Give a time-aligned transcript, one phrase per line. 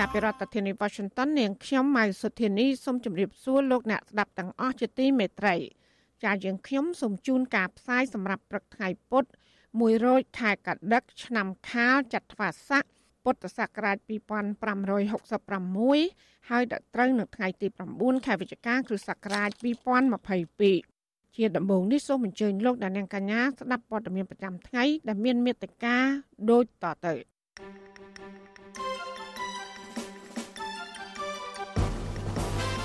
[0.00, 5.54] ចាប់ពីរដ្ឋធានី Washington នាងខ្ញុំម៉ៅសុធានីសូមជម្រាបសួរលោកអ្នកស្ដាប់ទាំងអស់ជាទីមេត្រី
[6.24, 9.24] ចាយើងខ្ញុំសូមជូនការផ្សាយសម្រាប់ព្រឹកថ្ងៃពុធ
[9.64, 12.82] 1រោចខែកដិក ឆ្នាំខាលចត្វាស័ក
[13.24, 17.66] ពុទ្ធសករាជ2566ហើយដល់ត្រូវនៅថ្ងៃទី
[17.96, 19.50] 9ខែវិច្ឆិកាគ្រិស្តសករាជ
[20.62, 25.96] 2022ជាដំបូងនេះសូមអញ្ជើញលោកអ្នកនាងកញ្ញាស្ដាប់ព័ត៌មានប្រចាំថ្ងៃដែលមានមេត្តា
[26.50, 27.14] ដូចតទៅ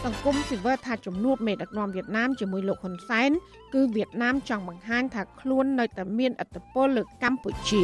[0.06, 3.32] សង្គមស៊ីវិលថាជំនួបមេដឹកនាំវៀតណាមជាមួយលោកហ៊ុនសែន
[3.74, 7.84] គឺវៀតណាមចង់បង្ហាញថាខ្លួននៅតែមានឥទ្ធិពលលើកម្ពុជា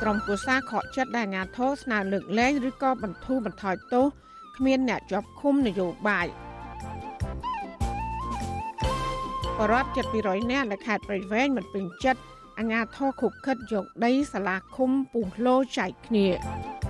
[0.00, 4.06] ក្រុមគូសាខកចិត្តដែលអាញាធរស្នើលើកលែងឬក៏បន្ធូរបន្ថយទោស
[4.56, 6.26] គ្មានអ្នកជាប់ឃុំនយោបាយ
[9.58, 12.20] បរដ្ឋជិត200នាក់នៅខេត្តព្រៃវែងមិនពេញចិត្ត
[12.58, 16.89] អាញាធរខុបខិតយកដីសាលាឃុំពុះលោចែកគ្នាប្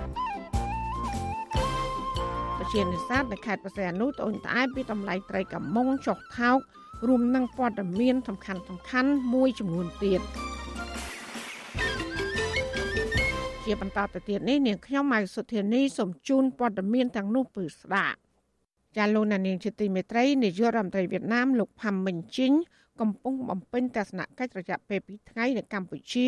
[2.73, 6.57] ជានេសាទនៅខេត្តបរសៃអនុត្អូញត្អែពីតម្លៃត្រីកាមុងចុះថោក
[7.07, 10.21] រួមនឹងព័ត៌មានសំខាន់សំខាន់មួយចំនួនទៀត
[13.65, 18.17] ជាបន្តទៅទៀតនេះនាងខ្ញុំម៉ៅសុធានីសូមជូនព័ត៌មានទាំងនោះពឺស្ដាប់
[18.97, 22.53] ចាលោកនាងជាទីមេត្រីនាយករដ្ឋមន្ត្រីវៀតណាមលោកផាំមិញជីង
[23.01, 26.27] កំពុងបំពេញទស្សនកិច្ចរយៈពេល2ថ្ងៃនៅកម្ពុជា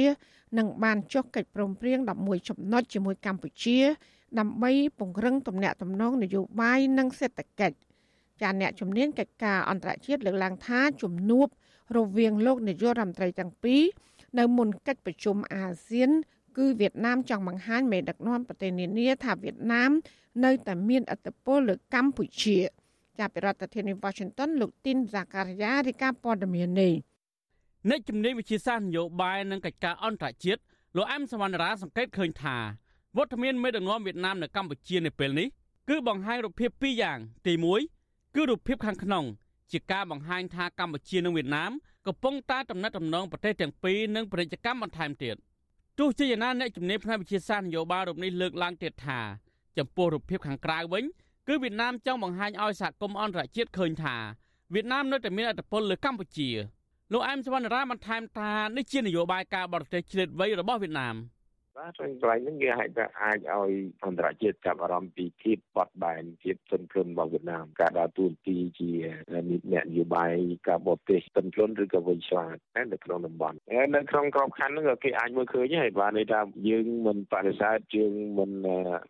[0.57, 3.79] និងបានចុះកិច្ចព្រមព្រៀង11ចំណុចជាមួយកម្ពុជា
[4.39, 7.77] ដើម្បីពង្រឹងទំនាក់ទំនងនយោបាយនិងសេដ្ឋកិច្ច
[8.41, 11.47] ចាអ្នកជំនាញកិច្ចការអន្តរជាតិលើកឡើងថាជំនួប
[11.97, 13.81] រវាងលោកនាយករដ្ឋមន្ត្រីទាំងពីរ
[14.39, 16.11] នៅមុនកិច្ចប្រជុំអាស៊ាន
[16.57, 19.91] គឺវៀតណាមចង់បង្ហាញមេដឹកនាំប្រទេសនានាថាវៀតណាម
[20.45, 22.57] នៅតែមានឥទ្ធិពលលើកម្ពុជា
[23.19, 26.93] ចាប់ពីរដ្ឋធានី Washington លោកទីនហ្សាការីយ៉ារាយការណ៍ព័ត៌មាននេះ
[27.89, 30.61] អ្នកជំនាញវិជាសាស្ត្រនយោបាយនិងកិច្ចការអន្តរជាតិ
[30.95, 32.57] លោកអែមសវណ្ណរាសង្កេតឃើញថា
[33.17, 35.47] វត្តមានមេដឹកនាំវៀតណាមនៅកម្ពុជានៅពេលនេះ
[35.89, 37.53] គឺបង្ហាញរូបភាពពីរយ៉ាង ទី
[37.93, 39.25] 1គឺរូបភាពខាងក្នុង
[39.71, 41.71] ជាការបង្ហាញថាកម្ពុជានិងវៀតណាម
[42.07, 45.35] កំពុងតែតំណែងតំណងប្រទេសទាំងពីរនិងពាណិជ្ជកម្មបន្ថែមទៀត
[45.99, 49.19] ទោះជាយ៉ាងណាអ្នកជំនាញផ្នែកវិទ្យាសាស្ត្រនយោបាយរូបនេះលើកឡើងទៀតថា
[49.77, 51.03] ចំពោះរូបភាពខាងក្រៅវិញ
[51.47, 54.15] គឺវៀតណាមចង់បង្ហាញឲ្យសហគមន៍អន្តរជាតិឃើញថា
[54.73, 56.49] វៀតណាមនៅតែមានឥទ្ធិពលលើកម្ពុជា
[57.11, 61.17] លោកអែមសវណ្ណរាបានថែមថានេះជានយោបាយការបរទេសឆ្លៀតវៃរបស់វៀតណាម–
[61.77, 63.71] បាទហើយកន្លែងហ្នឹងគេអាចថាអាចឲ្យ
[64.05, 68.89] អន្តរជាតិចាប់អារម្មណ៍ពីភាពបត់បែនភាពទន់ភ្លន់របស់វៀតណាមការដើរតួនាទីជា
[69.33, 70.33] អ្នកនយោបាយ
[70.67, 72.55] ការបរទេសទន់ភ្លន់ឬក៏វិញឆ្លាត
[72.91, 76.39] នៅក្នុងតំបន់ហើយនៅក្នុងក្របខ័ណ្ឌហ្នឹងក៏គេអាចមើលឃើញហើយបាទន័យថា
[76.69, 78.51] យើងមិនបដិសេធយើងមិន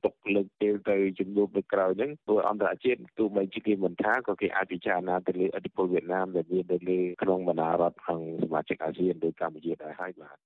[0.04, 10.38] ទុកលើកពេលទៅជំនួបនៅក្រៅហ្នឹងព្រោះអន្តរជាតិទោះបីជាគេមិនថាក៏គេអាចពិចារណាទៅលើអធិបតេយ្យវៀតណាមដែលមាននៅលើក្នុងបណ្ដារដ្ឋក្នុងសមាជិកអាស៊ានដូចកម្ពុជាដែរហើយបាទ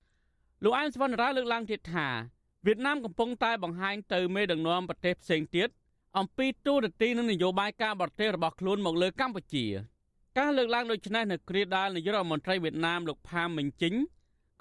[0.63, 2.07] លោកអែមសវណ្ណរាលើកឡើងទៀតថា
[2.65, 5.69] វៀតណាមកំពុងតែបង្ហាញទៅមេដឹកនាំប្រទេសផ្សេងទៀត
[6.17, 9.65] អំពីទូរទស្សន៍និងនយោបាយការបរទេសរបស់ខ្លួនមកលើកម្ពុជា
[10.37, 13.95] ការលើកឡើងដូចនេះនៅគ្រាដាលនាយករដ្ឋមន្ត្រីវៀតណាមលោកផាមមិញជីង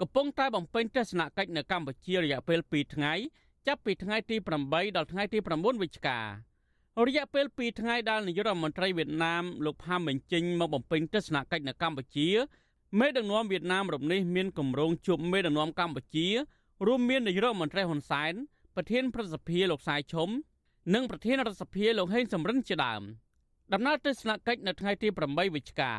[0.01, 3.13] កំពុងតែបំពេញទស្សនកិច្ចនៅកម្ពុជារយៈពេល2ថ្ងៃ
[3.67, 4.35] ចាប់ពីថ្ងៃទី
[4.67, 6.19] 8ដល់ថ្ងៃទី9វិច្ឆិកា
[7.05, 12.29] រយៈពេល2ថ្ងៃដែលនាយករដ្ឋមន្ត្រីវៀតណាមលោកផាមមិញជីងមកបំពេញទស្សនកិច្ចនៅកម្ពុជា
[12.99, 16.27] មេដឹកនាំវៀតណាមរំនេះមានគម្រោងជួបមេដឹកនាំកម្ពុជា
[16.87, 18.33] រួមមាននាយរដ្ឋមន្ត្រីហ៊ុនសែន
[18.75, 20.29] ប្រធានប្រសិទ្ធិលោកសាយឈុំ
[20.93, 23.01] និងប្រធានរដ្ឋសភាលោកហេងសំរិនជាដើម
[23.73, 25.93] ដំណើរទស្សនកិច្ចនៅថ្ងៃទី8វិច្ឆិកា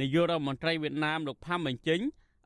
[0.00, 2.00] នាយករដ្ឋមន្ត្រីវៀតណាមលោកផាំបញ្ចេញ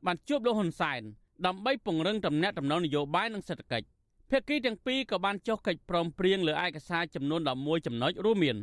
[0.05, 1.01] បានជួបលោកហ៊ុនសែន
[1.45, 3.87] ដើម្បីពង្រឹងទំនាក់ទំនងនយោបាយនិងសេដ្ឋកិច្ច
[4.29, 8.57] ភាគីទាំងពីរក៏បានចុះកិច្ចព្រមព្រៀងលើឯកសារចំនួន11ចំណុចរួមមាន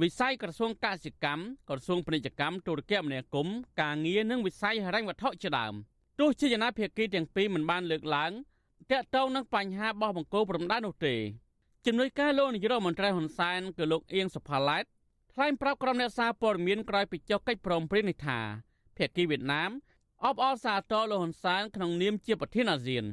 [0.00, 5.74] វិស័យក្រសួងកសិកម្មក្រសួងពាណិជ្ជកម្មទូរគមនាគមន៍ការងារនិងវិស័យហិរញ្ញវត្ថុជាដើម
[6.20, 8.32] ទោះជាយ៉ាងណាភាគីទាំងពីរមិនបានលើកឡើង
[8.90, 11.14] តាក់ទងនឹងបញ្ហាបោះបង្គោលព្រំដែននោះទេ
[11.86, 14.84] ជំនួយការលោកនាយរដ្ឋមន្ត្រីហ៊ុនសែនគឺលោកអៀងសុផាឡែត
[15.32, 18.38] ថ្លែងប្រាប់ក្រុមអ្នកសារព័ត៌មានក្រោយពីចុះកិច្ចព្រមព្រៀងនេះថា
[18.96, 19.70] ភាគីវៀតណាម
[20.24, 23.04] អបអរសាទរលោកហ៊ុនសែនក្នុងនាមជាប្រធានអាស៊ាន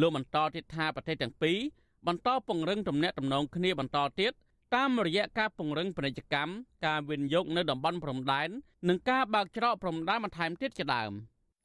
[0.00, 1.58] លោកបន្តទៀតថាប្រទេសទាំងពីរ
[2.06, 4.32] បន្តពង្រឹងទំនាក់ទំនងគ្នាបន្តទៀត
[4.74, 6.52] តាមរយៈការពង្រឹងពាណិជ្ជកម្ម
[6.86, 8.48] ការវិនិយោគនៅតំបន់ព្រំដែន
[8.88, 11.12] និងការបើកច្រកព្រំដែនបន្ថែមទៀតជាដើម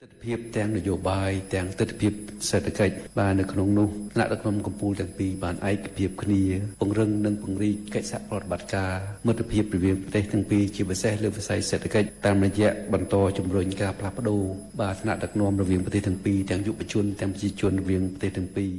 [0.02, 6.42] ទស្សនវិជ្ជាទាំងនយោបាយទាំងទស្សនវិជ្ជាសេដ្ឋកិច្ចបាននៅក្នុងនោះថ្នាក់ដឹកនាំកម្ពុជាទាំងពីរបានឯកភាពគ្នា
[6.80, 8.94] ពង្រឹងនិងពង្រីកកិច្ចសហប្រតិបត្តិការ
[9.28, 14.44] មិត្តភាពរវាងប្រទេសទាំងពីរជាពិសេសលើវិស័យសេដ្ឋកិច្ចតាមរយៈបន្តជំរុញការផ្លាស់ប្ដូរ
[14.82, 18.72] បាទថ្នាក់ដឹកនាំរវាងប្រទេសទាំងពីរទាំងយុវជនទាំងប្រជាជនរវាងប្រទេសទាំងពីរ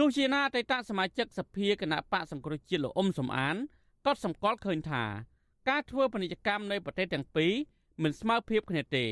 [0.00, 3.56] ទោះជាណាអតីតសមាជិកសភាគណៈបកសង្គ្រោះជាតិលោកអ៊ុំសំអាន
[4.06, 5.04] ក៏សម្គាល់ឃើញថា
[5.68, 7.52] ការធ្វើពាណិជ្ជកម្មនៃប្រទេសទាំងពីរ
[8.02, 9.04] មិនស្មើភាពគ្នាទេ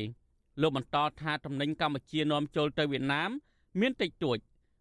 [0.61, 3.29] លោកបន្តថាទំនិញកម្ពុជានាំចូលទៅវៀតណាម
[3.79, 4.37] មានតិចតួច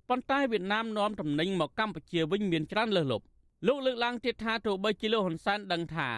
[0.09, 3.25] ប៉ុន្តែវៀតណាមនាំទំនិញមកកម្ពុជាវិញមានច្រើនលើសលប់
[3.67, 6.09] លោកលើកឡើងទៀតថាទោះបីជាលោកហ៊ុនសែនដឹងថា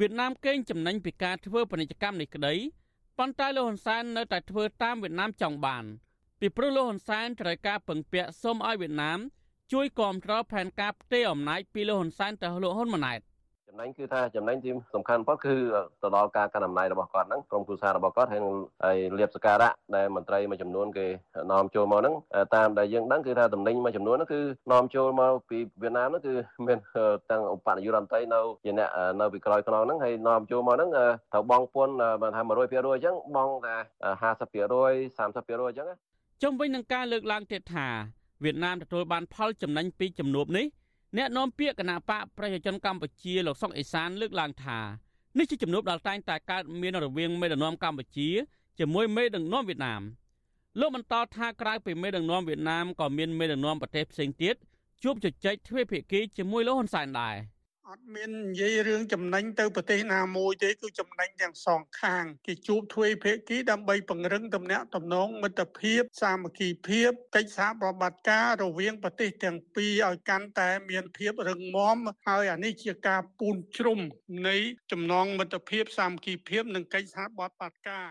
[0.00, 2.54] វៀតណាមកេងចំណេញពីការធ្វើពាណិជ្ជកម្មនេះក្តី
[3.18, 5.84] ប៉ុន្តែលោកហ៊ុនសែននៅតែធ្វើតាមវៀតណាមចង់បាន
[6.44, 9.18] ពីព្រោះលោកហ៊ុនសែនត្រូវការពឹងពាក់សូមឲ្យវៀតណាម
[9.72, 13.20] ជួយគ្រប់គ្រងផែនការផ្ទេរអំណាចពីលោកហ៊ុនសែនទៅលោកហ៊ុនម៉ាណែត
[13.68, 15.54] ចំណេញគឺថាចំណេញទីសំខាន់បំផុតគឺ
[16.02, 18.40] ទៅដល់ការកាន់អំណាចរបស់គាត់ហ្នឹងក្រុមគ្រួសាររបស់គាត់ហើយ
[18.84, 21.06] ហើយលៀបសការៈដែលមន្ត្រីមួយចំនួនគេ
[21.52, 22.14] នាំចូលមកហ្នឹង
[22.56, 24.40] តាមដែលយើងដឹងគឺថាតំណែងមួយចំនួនហ្នឹងគឺ
[24.72, 26.34] នាំចូលមកពីវៀតណាមហ្នឹងគឺ
[26.66, 26.78] មាន
[27.30, 28.88] ទាំងឧបនាយករដ្ឋមន្ត្រីនៅជាអ្នក
[29.20, 30.90] នៅពីក្រោយខ្នងហ្នឹងហើយនាំចូលមកហ្នឹង
[31.32, 32.52] ត្រូវបងពន្ធបើថា100%
[32.94, 33.76] អញ្ចឹងបងតែ
[34.22, 34.32] 50%
[35.18, 35.88] 30%អញ្ចឹង
[36.42, 37.88] ជុំវិញនឹងការលើកឡើងទៀតថា
[38.44, 40.66] វៀតណាមទទួលបានផលចំណេញពីជំនួបនេះ
[41.16, 44.78] អ្នកនាំពាក្យគណៈបកប្រជាជនកម្ពុជាលោកសុកអេសានលើកឡើងថា
[45.38, 48.28] នេះជាជំនួបដែលតែងតែកើតមានរវាងមេដឹកនាំកម្ពុជា
[48.78, 50.02] ជាមួយមេដឹកនាំវៀតណាម
[50.80, 54.54] លោកបន្តថាក្រៅពីមេដឹកនាំវៀតណាមក៏មានមេដឹកនាំប្រទេសផ្សេងទៀត
[55.02, 57.34] ជួបជជែកទ្វេភាគីជាមួយលោកហ៊ុនសែនដែរ។
[57.90, 71.96] អត់មាននិយាយរឿងចំណេញទៅប្រទេសណាមួយទេគឺចំណេញទាំងសងខាងគេជួបទ្វេភាគីដើម្បីពង្រឹងទំនាក់ទំនងមិត្តភាពសាមគ្គីភាពកិច្ចសហប្រតិបត្តិការរវាងប្រទេសទាំងពីរឲ្យកាន់តែមានភាពរឹងមាំ
[72.26, 73.98] ហើយអានេះជាការពូនជ្រុំ
[74.48, 74.56] នៃ
[74.92, 78.08] ចំណងមិត្តភាពសាមគ្គីភាពនិងកិច្ចសហប្រតិបត្តិការ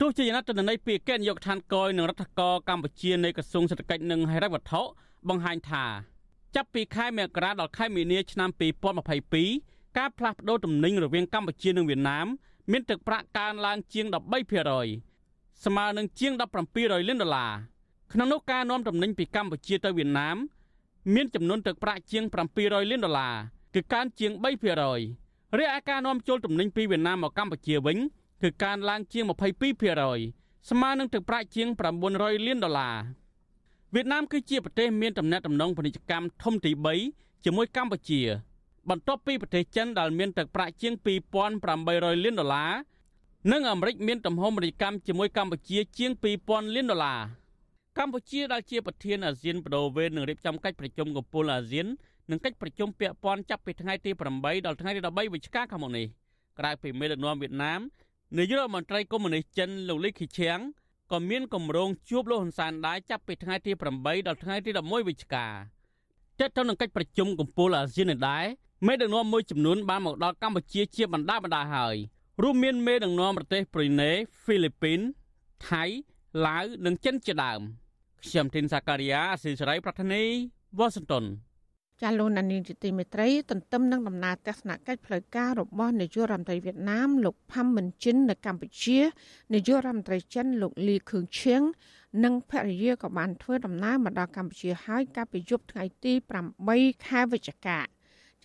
[0.00, 4.82] ទោះជាយ៉ាងណាទន័យពីកិច្ចនាយកដ្ឋានកយនឹងរដ្ឋកោកម្ពុជានៃក្រសួងសេដ្ឋកិច្ចនិងហិរញ្ញវត្ថុ
[5.28, 6.15] បង្ហាញថា
[6.54, 8.50] ចាប់ពីខែមករាដល់ខែមីនាឆ្នាំ
[9.24, 12.26] 2022ការផ្លាស់ប្តូរទំនិញរវាងកម្ពុជានិងវៀតណាម
[12.70, 14.06] មានទឹកប្រាក់កើនឡើងជាង
[14.84, 16.32] 13%ស្មើនឹងជាង
[16.70, 17.52] 1700លានដុល្លារ
[18.12, 20.36] ក្នុងនោះការនាំទំនិញពីកម្ពុជាទៅវៀតណាម
[21.14, 22.24] មានចំនួនទឹកប្រាក់ជាង
[22.56, 23.34] 700លានដុល្លារ
[23.74, 24.32] គឺកើនជាង
[24.94, 27.98] 3%រីឯការនាំចូលទំនិញពីវៀតណាមមកកម្ពុជាវិញ
[28.42, 29.24] គឺកើនឡើងជាង
[29.96, 31.68] 22%ស្មើនឹងទឹកប្រាក់ជាង
[32.08, 32.96] 900លានដុល្លារ
[33.94, 36.72] វៀតណាមគឺជាប្រទេសមានទំនាក់ទំនងពាណិជ្ជកម្មធំទី
[37.08, 38.20] 3ជាមួយកម្ពុជា
[38.88, 40.94] បន្ទាប់ពីប្រទេសចិនដែលមានទឹកប្រាក់ជាង
[41.58, 42.72] 2800លានដុល្លារ
[43.52, 46.10] និងអាមេរិកមានទំហំពាណិជ្ជកម្មជាមួយកម្ពុជាជាង
[46.42, 47.20] 2000លានដុល្លារ
[47.98, 51.86] កម្ពុជាដែលជាប្រធានអាស៊ានបដូវវេននឹងរៀបចំកិច្ចប្រជុំកំពូលអាស៊ាន
[52.30, 56.06] និងកិច្ចប្រជុំពាក់ព័ន្ធចាប់ពីថ្ងៃទី8ដល់ថ្ងៃទី13វិច្ឆិកាខាងមុខនេះ
[56.58, 57.80] ក្រៅពីមេដឹកនាំវៀតណាម
[58.38, 60.58] នាយករដ្ឋមន្ត្រីកុម្មុយនីសចិនលោកលីខីឈៀង
[61.12, 65.46] ក៏មានកម្រងជួបលោកហ៊ុនសែនដែរចាប់ពីថ្ងៃទី8ដល់ថ្ងៃទី11វិច្ឆិកា
[66.38, 68.44] ទាក់ទងនឹងកិច្ចប្រជុំកំពូលអាស៊ាននេះដែរ
[68.86, 71.96] មេដឹកនាំមួយចំនួនបានមកដល់កម្ពុជាជាបណ្ដាបណ្ដាហើយ
[72.42, 74.10] រួមមានមេដឹកនាំប្រទេសប្រ៊ុយណេ
[74.42, 75.00] ហ្វីលីពីន
[75.68, 75.84] ថៃ
[76.46, 77.60] ឡាវនិងចិនជាដើម
[78.22, 80.22] ខ្ញុំធីនសាការីយ៉ាអស៊ីសេរីប្រធានី
[80.78, 81.24] វ៉ាស៊ីនតោន
[82.02, 88.98] ចាលោកណានីជាទីមេត្រីទន្ទឹមនឹងដំណើរទស្សនកិច្ចផ្លូវការរបស់នាយករដ្ឋមន្ត្រីវៀតណាមលោកផាំមិនជិននៅកម្ពុជា
[89.54, 91.62] នាយករដ្ឋមន្ត្រីចិនលោកលីខឿងឈៀង
[92.24, 96.12] និងភរិយាក៏បានធ្វើដំណើរមកដល់កម្ពុជាហើយកាលពីយប់ថ្ងៃទី
[96.62, 97.78] 8ខែវិច្ឆិកា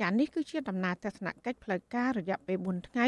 [0.01, 3.07] ចានេះគឺជាដំណើរទស្សនកិច្ចផ្លូវការរយៈពេល4ថ្ងៃ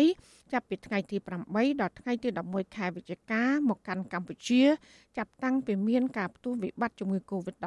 [0.51, 1.17] ចាប់ពីថ្ងៃទី
[1.49, 4.61] 8ដល់ថ្ងៃទី11ខែវិច្ឆិកាមកកាន់កម្ពុជា
[5.17, 7.61] ចាប់តាំងពីមានការផ្ទុះវិបត្តិជំងឺ Covid-19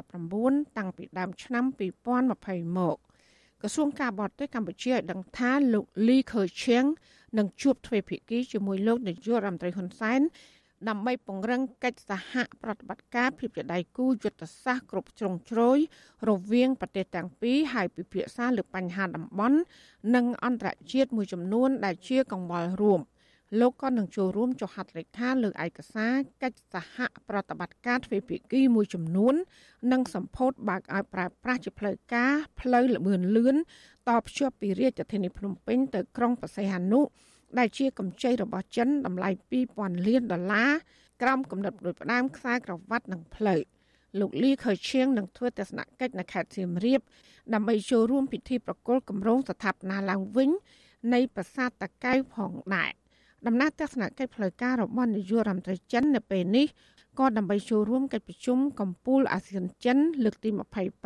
[0.78, 1.64] តាំងពីដើមឆ្នាំ
[2.20, 2.96] 2020មក
[3.62, 6.84] ក្រសួងការបរទេសកម្ពុជាឲ្យដឹងថាលោកលីខឺឈៀង
[7.38, 10.20] នឹងជួបទ្វេភាគីជាមួយលោកនាយករដ្ឋមន្ត្រីហ៊ុនសែន
[10.88, 15.78] ដើម្បីពង្រឹងកិច្ចសហប្រតិបត្តិការភាពជាដៃគូយុទ្ធសាស្ត្រគ្រប់ជ្រុងជ្រោយ
[16.28, 19.58] រវាងប្រទេសទាំងពីរហើយពិភាក្សាលើបញ្ហាតំបន់
[20.14, 23.00] និងអន្តរជាតិមួយចំនួនដែលជាកង្វល់រួម
[23.60, 26.96] លោកក៏នឹងចូលរួមចុះហត្ថលេខាលើឯកសារកិច្ចសហ
[27.28, 29.34] ប្រតិបត្តិការទ្វេភាគីមួយចំនួន
[29.92, 33.56] និងសម្ពោធបើកឲ្យប្រើប្រាស់ជាផ្លូវការផ្លូវលឿនលឿន
[34.08, 37.00] តភ្ជាប់ពីរាជធានីភ្នំពេញទៅក្រុងបរសៃហនុ
[37.58, 39.30] ដែលជាកម្ចីរបស់ចិនតម្លៃ
[39.68, 40.70] 2000លានដុល្លារ
[41.22, 43.60] ក្រោមកំណត់ដោយផ្ដាមខ្សែក្រវ៉ាត់និងផ្លូវ
[44.20, 47.00] លោកលីខើឈៀងនឹងធ្វើទស្សនកិច្ចនៅខេត្តសៀមរាប
[47.54, 50.50] ដើម្បីចូលរួមពិធីប្រគល់គម្រោងស្ថាបនាឡើងវិញ
[51.14, 52.92] នៃប្រាសាទតាកែវផងដែរ
[53.46, 56.66] ដំណើរទស្សនកិច្ចផ្លូវការរបស់នាយករដ្ឋមន្ត្រីចិននៅពេលនេះ
[57.18, 60.48] ក៏ដើម្បីចូលរួមកិច្ចប្រជុំកម្ពុជាអាស៊ានចិនលើកទី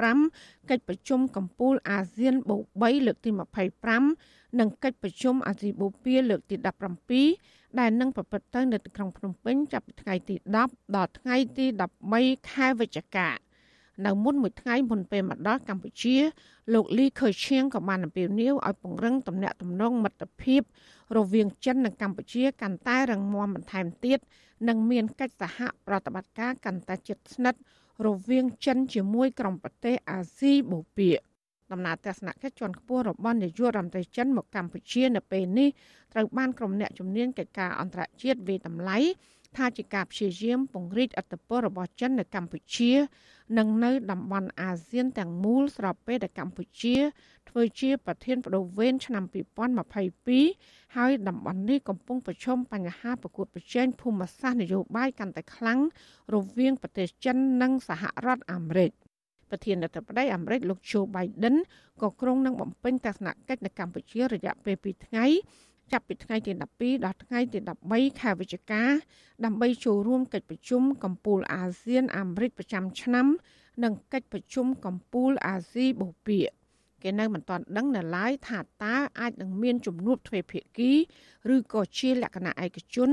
[0.07, 3.31] 25កិច្ចប្រជុំកម្ពុជាអាស៊ានបូក3លើកទី
[3.95, 6.57] 25និងកិច្ចប្រជុំអាស៊ីបូព៌ាលើកទី
[7.19, 11.67] 17ដែលនឹងប្រព្រឹត្តទៅនៅក្រុងភ្នំពេញចាប់ពីថ្ងៃទី10ដល់ថ្ងៃទី
[12.11, 13.31] 13ខែវិច្ឆិកា
[14.07, 16.17] នៅមុនមួយថ្ងៃមុនពេលមកដល់កម្ពុជា
[16.75, 20.63] លោកលីខឺឈៀងក៏បានអំពាវនាវឲ្យពង្រឹងទំនាក់ទំនងមិត្តភាព
[21.17, 24.19] រវាងចិននិងកម្ពុជាកាន់តែរឹងមាំបន្ថែមទៀត
[24.69, 27.61] និងមានកិច្ចសហប្រតិបត្តិការកាន់តែជិតស្និទ្ធ
[28.07, 31.15] រវាងចិនជាមួយក្រុមប្រទេសអាស៊ីបូព៌ា
[31.73, 35.69] ដំណើរទស្សនកិច្ចជាន់ខ្ពស់របស់នាយករដ្ឋមន្ត្រីចិនមកកម្ពុជានៅពេលនេះ
[36.13, 38.99] ត្រូវបានក្រុមអ្នកជំនាញកិច្ចការអន្តរជាតិវិតម្លៃ
[39.57, 42.93] ថាជាការព្យាយាមពង្រីកអធិបតេយ្យរបស់ចិននៅកម្ពុជា
[43.59, 46.97] និងនៅតំបន់អាស៊ានទាំងមូលស្របពេលដែលកម្ពុជា
[47.49, 55.81] ធ្វើជាប្រធានបដូវវេនឆ្នាំ2022ហើយតំបន់នេះកំពុងប្រឈមបញ្ហាប្រកួតប្រជែងភូមិសាស្ត្រនយោបាយកាន់តែខ្លាំង
[56.35, 58.91] រវាងប្រទេសចិននិងសហរដ្ឋអាមេរិក
[59.51, 61.57] ប្រធានាធិបតីអាមេរិកលោក Joe Biden
[62.03, 65.27] ក៏គ្រងនឹងបំពេញទស្សនកិច្ចនៅកម្ពុជារយៈពេល2ថ្ងៃ
[65.93, 67.59] ចាប់ពីថ្ងៃទី12ដល់ថ្ងៃទី
[67.91, 68.83] 13ខែវិច្ឆិកា
[69.45, 73.27] ដើម្បីចូលរួមកិច្ចប្រជុំកម្ពុជាអាស៊ានអាមេរិកប្រចាំឆ្នាំ
[73.85, 76.45] និងកិច្ចប្រជុំកម្ពុជាអាស៊ីបូព៌ា
[77.03, 80.93] គេនៅមិនទាន់ដឹងនៅឡើយថាតើអាចនឹងមានជំនួបទ្វេភាគី
[81.55, 83.11] ឬក៏ជាលក្ខណៈឯកជន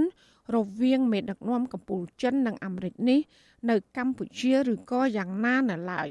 [0.56, 3.20] រវាងមេដឹកនាំកម្ពុជាចិននិងអាមេរិកនេះ
[3.70, 6.10] នៅកម្ពុជាឬក៏យ៉ាងណានៅឡើយ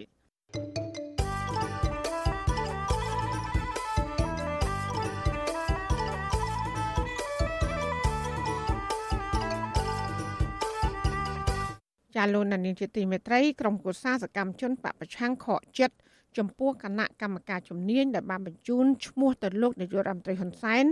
[12.16, 15.96] ចាលោកនានីជាទីមេត្រីក្រុមគូសាសកម្មជនបពប្រឆាំងខកចិត្ត
[16.38, 20.84] ចំពោះគណៈកម្មការជំនាញដែលបានបញ្ជូនឈ្មោះទៅលោកនាយករដ្ឋមន្ត្រីហ៊ុនសែន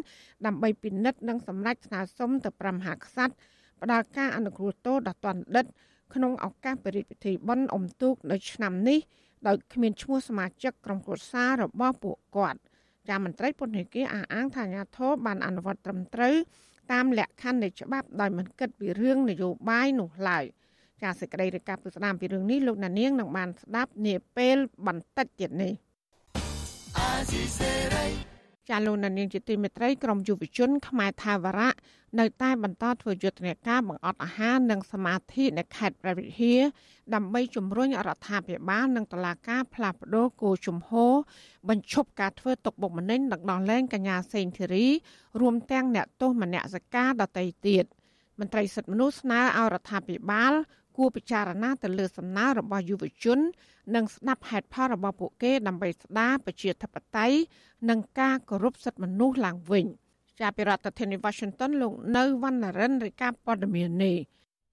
[0.47, 3.35] ដើម្បីពិនិត្យនិងសម្រេចស្នើសុំទៅប្រមហាក្សត្រ
[3.83, 5.67] ផ្ដល់ការអនុគ្រោះទោសដល់ទណ្ឌិត
[6.15, 8.99] ក្នុងឱកាសពិពិធីបុណ្យអុំទូកនៅឆ្នាំនេះ
[9.47, 12.61] ដោយគ្មានឈ្មោះសមាជិកក្រុមគ្រួសាររបស់ពួកគាត់
[13.09, 16.37] ចាមន្ត្រីពន្ធនាគារអះអាងថាអាញាធរបានអនុវត្តត្រឹមត្រូវ
[16.93, 20.47] តាមលក្ខខណ្ឌនៃច្បាប់ដោយមិនគិតពីរឿងនយោបាយនោះឡើយ។
[21.05, 24.57] ចាសសេចក្តីរាយការណ៍ពីស្ដាមពីរឿងនេះលោកណានៀងនឹងបានស្ដាប់នាពេល
[24.87, 25.73] បន្តិចទៀតនេះ
[28.71, 31.73] ចាលោកណានៀងជាទីមេត្រីក្រមយុវជនខ្មែរថាវរៈ
[32.21, 36.61] នៅតែបន្តធ្វើយុទ្ធនាការបង្អត់អាហារនិងសមាធិនៅខេត្តព្រះវិហារ
[37.15, 41.13] ដើម្បីជំរុញរដ្ឋាភិបាលនិងតុលាការផ្លាស់ប្តូរគោលជំហរ
[41.69, 44.87] បញ្ឈប់ការធ្វើទុកបុកម្នេញដឹកនាំលែងកញ្ញាសេងធីរី
[45.41, 47.85] រួមទាំងអ្នកទោសមនសិការដទៃទៀត
[48.41, 50.53] មន្ត្រីសិទ្ធិមនុស្សស្នើឲ្យរដ្ឋាភិបាល
[50.97, 53.39] គួរពិចារណាទៅលើសំណើរបស់យុវជន
[53.95, 57.37] និងស្ដាប់ហេតុផលរបស់ពួកគេដើម្បីស្ដារប្រជាធិបតេយ្យ
[57.91, 59.87] និងការគោរពសិទ្ធិមនុស្សឡើងវិញ
[60.41, 64.17] ជាប្រធានាធិបតី Washington លោកនៅវណ្ណរិនរាយការណ៍ព័ត៌មាននេះ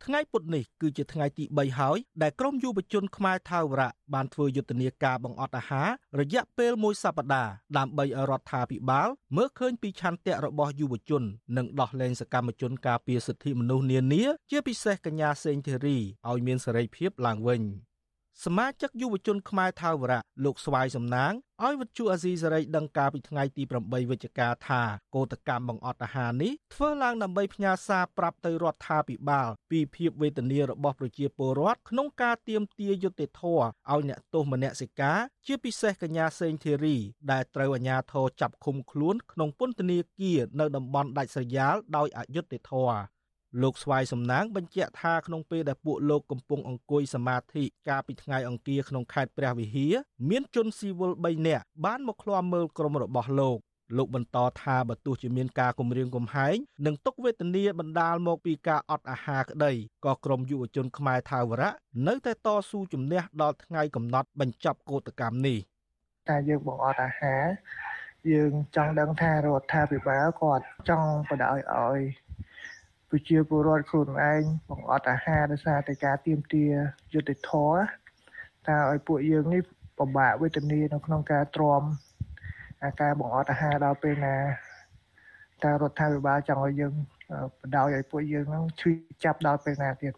[0.06, 5.90] ថ្ងៃពុធនេះគឺជាថ្ងៃទី3ហើយដែលក្រមយុវជនខ្មែរថាវរៈបានធ្វើយុទ្ធនាការបង្អត់អាហារ
[6.20, 11.24] រយៈពេលមួយសប្តាហ៍ដើម្បីឲ្យរដ្ឋាភិបាលមើលឃើញពីឆន្ទៈរបស់យុវជន
[11.58, 15.98] និងដោះលែងសកម្មជនការពារសិទ្ធិមនុស្សនានាជាពិសេសកញ្ញាសេងធីរី
[16.30, 17.64] ឲ្យមានសេរីភាពឡើងវិញ។
[18.46, 21.34] សមាជិកយុវជនខ្មែរថាវរៈលោកស្វាយសំណាង
[21.64, 24.82] ឲ្យវិទ្យុអាស៊ីសេរីដឹងការពីថ្ងៃទី8វិច្ឆិកាថា
[25.16, 36.98] កោតកម្មបង្អត់អាហារនេះធ្វើឡើងដើម្បីផ្ញើសារប្រាប់ទៅរដ្ឋាភិបាលពីភាពវេទនារបស់ប្រជាពលរដ្ឋក្នុងការទាមទារយុត្តិធម៌ឲ្យអ្នកទោសមនសិការជាពិសេសកញ្ញាសេងធីរី
[37.32, 43.21] ដែលត្រូវអាជ្ញាធរចាប់ឃុំខ្លួនក្នុងពន្ធនាគារនៅតំបន់ដាច់ស្រយាលដោយអយុត្តិធម៌
[43.62, 49.94] លោកស្វាយសំណាងបញ្ជាក់ថាក្នុងពេលដែលពួកលោកកំពុងអង្គុយសមាធិកាលពីថ្ងៃអង្គារក្នុងខេត្តព្រះវិហារ
[50.30, 53.60] មានជនស៊ីវិល3នាក់បានមកឃ្លាំមើលក្រុមរបស់លោក
[53.98, 56.56] លោកបន្តថាបើទោះជាមានការគំរាមកំហែង
[56.86, 59.72] និងទុកវេទនាបណ្ដាលមកពីការអត់អាហារក្តី
[60.06, 61.72] ក៏ក្រមយុវជនខ្មែរថាវរៈ
[62.08, 65.58] នៅតែតស៊ូជំនះដល់ថ្ងៃកំណត់បញ្ចប់កោតកម្មនេះ
[66.30, 67.44] តែយើងបង្អត់អាហារ
[68.32, 72.00] យើងចង់ដឹងថារដ្ឋាភិបាលគាត់ចង់បដ ாய் ឲ្យ
[73.12, 76.66] ប្រជាពលរដ្ឋខ្លួនឯងបង្អត់អាហារដោយសារតែការទៀមទា
[77.14, 77.76] យុទ្ធធរ
[78.68, 79.62] តើឲ្យពួកយើងនេះ
[79.98, 81.84] ពិបាកវេទនានៅក្នុងការទ្រាំ
[82.84, 84.36] អាការបង្អត់អាហារដល់ពេលណា
[85.64, 86.94] តើរដ្ឋាភិបាលចង់ឲ្យយើង
[87.62, 88.92] បដ ாய் ឲ្យពួកយើងនឹងឈឺ
[89.24, 90.14] ចាប់ដល់ពេលណាទៀត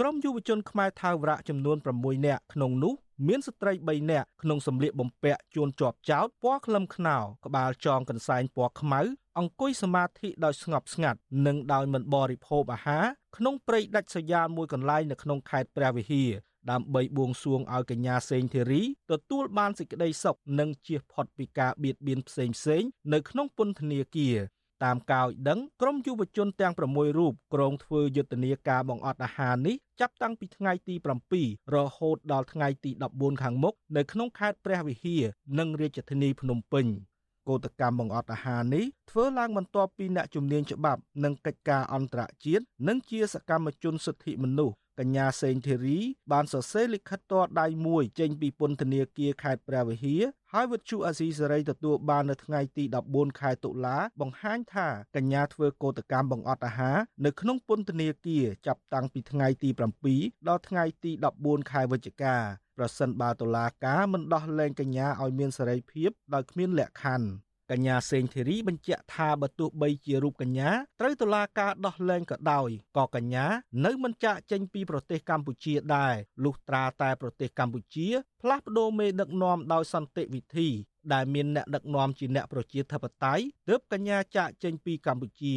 [0.00, 2.94] ក្រមយុវជនខ្មែរថាវរៈចំនួន6នាក់ក្នុងនោះ
[3.28, 7.16] មានស្ត្រី3នាក់ក្នុងសម្លៀកបំពាក់ជួនជាប់ចោតពណ៌ក្លឹមខ្នោ
[7.46, 9.00] ក្បាលចងកន្សែងពណ៌ខ្មៅ
[9.38, 13.04] អង្គុយសមាធិដោយស្ងប់ស្ងាត់និងដោយមិនបរិភោគអាហារ
[13.36, 16.30] ក្នុងព្រៃដាច់ស្រយាលមួយកន្លែងនៅក្នុងខេត្តព្រះវិហារ
[16.70, 24.36] ដើម្បីបួងសួងឲ្យកញ្ញាសេងធីរីទទួលបានសេចក្តីសុខនិងជៀសផុតពីការបៀតបៀនផ្សេងៗនៅក្នុងពន្ធនាគារ
[24.84, 30.94] តាមការឲ្យដឹងក្រមយុវជនទាំង6រូបក្រងធ្វើយុទ្ធនាការបង្អត់អាហារនេះចាប់តាំងពីថ្ងៃទី
[31.34, 35.22] 7រហូតដល់ថ្ងៃទី14ខាងមុខនៅក្នុងខេត្តព្រះវិហារ
[35.58, 36.86] និងរាជធានីភ្នំពេញ
[37.48, 45.98] កោតកម្មបង្អត់អាហារនេះធ្វើឡើងបន្ទាប់ពីអ្នកជំនាញច្បាប់និងកិច្ចការអន្តរជាតិនិងជាសកម្មជនសិទ្ធិមនុស្ស កញ្ញាសេងធីរី
[46.32, 50.22] បានសរសេរលិខិតតដៃមួយចេញពីពន្ធនាគារខេត្តព្រះវិហារ
[50.52, 59.70] ហើយវិទ្យុអាស៊ីសេរីទទួលបាននៅថ្ងៃទី14ខែតុលាបង្ហាញថាកញ្ញាធ្វើកោតកម្មបង្អត់អាហារនៅក្នុងពន្ធនាគារចាប់តាំងពីថ្ងៃទី
[60.08, 61.10] 7ដល់ថ្ងៃទី
[61.40, 62.36] 14ខែវិច្ឆិកា
[62.76, 67.26] ប្រសិនបើតុលាការមិនដោះលែងកញ្ញាឲ្យមានសេរីភាពដោយគ្មានលក្ខខណ្ឌ
[67.70, 73.46] កញ្ញាសេងធីរីបញ្ជាក់ថាបើទោះបីជារូបកញ្ញាត្រូវតុលាការដោះលែងក៏ដោយក៏កញ្ញា
[73.84, 78.08] នៅមិនចាកចេញពីប្រទេសកម្ពុជាដែរលុះត្រាតែប្រទេសកម្ពុជា
[78.42, 80.68] ផ្លាស់ប្ដូរមេដឹកនាំដោយសន្តិវិធី
[81.12, 85.56] ដែលមានអ្នកដឹកនាំជាអ្នកប្រជាធិបតេយ្យទើបកញ្ញាចាកចេញពីកម្ពុជា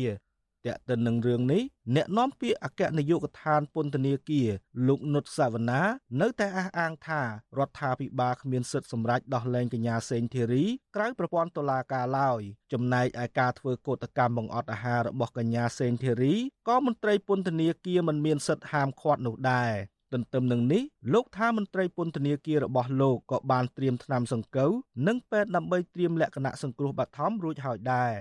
[0.74, 1.64] តកតិននឹងរឿងនេះ
[1.96, 4.50] អ្នកនាំពាក្យអគ្គនាយកដ្ឋានពន្ធនាគារ
[4.88, 5.82] លោកនុតសាវណ្ណា
[6.22, 7.28] នៅតែអះអាងថារ
[7.68, 12.42] ដ្ឋាភិបាលគ្មានសិទ្ធិសម្រេចដោះលែងកញ្ញាសេងធីរីក្រៅប្រព័ន្ធតុលាការឡើយ
[12.74, 16.36] ចំណែកឯការធ្វើកោតកម្មបង្អត់អាហាររបស់កញ្ញាសេងធីរី
[16.68, 19.74] ក៏មន្ត្រីពន្ធនាគារមិនមានសិទ្ធិហាមឃាត់នោះដែរ
[20.14, 20.84] ទន្ទឹមនឹងនេះ
[21.14, 24.72] លោកថាមន្ត្រីពន្ធនាគាររបស់លោកក៏បានត្រៀមថ្នាំសង្កូវ
[25.08, 28.14] និងពេទ្យដើម្បីត្រៀមលក្ខណៈសង្គ្រោះបឋមរួចហើយដែរ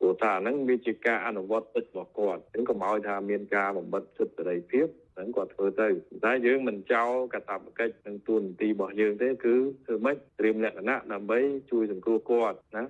[0.00, 5.88] ព្រោះថាហ្នឹងវាជាការអនុវត្តសិទ្ធិរបស់គាត់អញ្ចឹងកុំឲ្យថាមានការបំបិទសិទ្ធិសេរីភាពហ្នឹងគាត់ធ្វើទៅ
[6.24, 9.54] តែយើងមិនចោលកាតព្វកិច្ចនិងទួនាទីរបស់យើងទេគឺ
[9.86, 11.38] ធ្វើម៉េចត្រៀមលក្ខណៈដើម្បី
[11.70, 12.84] ជួយសង្គ្រោះគាត់ណា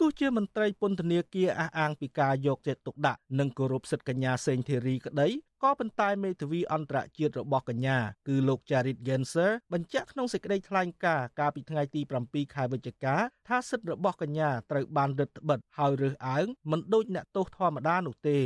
[0.00, 5.28] ទោះជាមន្ត្រីពន្ធនាគារអះអាងពីការយកចិត្តទុកដាក់និងគោរពសិទ្ធិកញ្ញាសេងធីរីក្តី
[5.66, 13.16] ក៏ប៉ុន្តែមេធាវីអន្តរជាតិរបស់កញ្ញាគឺលោក Charit Genser បញ្ជាក់ក្នុងសេចក្តីថ្លែងការណ៍កាលពីថ្ងៃទី7ខែវិច្ឆិកា
[13.48, 18.38] ថាសិទ្ធិរបស់កញ្ញាត្រូវបានរឹតបន្តឹងហើយរើសអើងមិនដូចអ្នកទោសធម្មតានោះទេ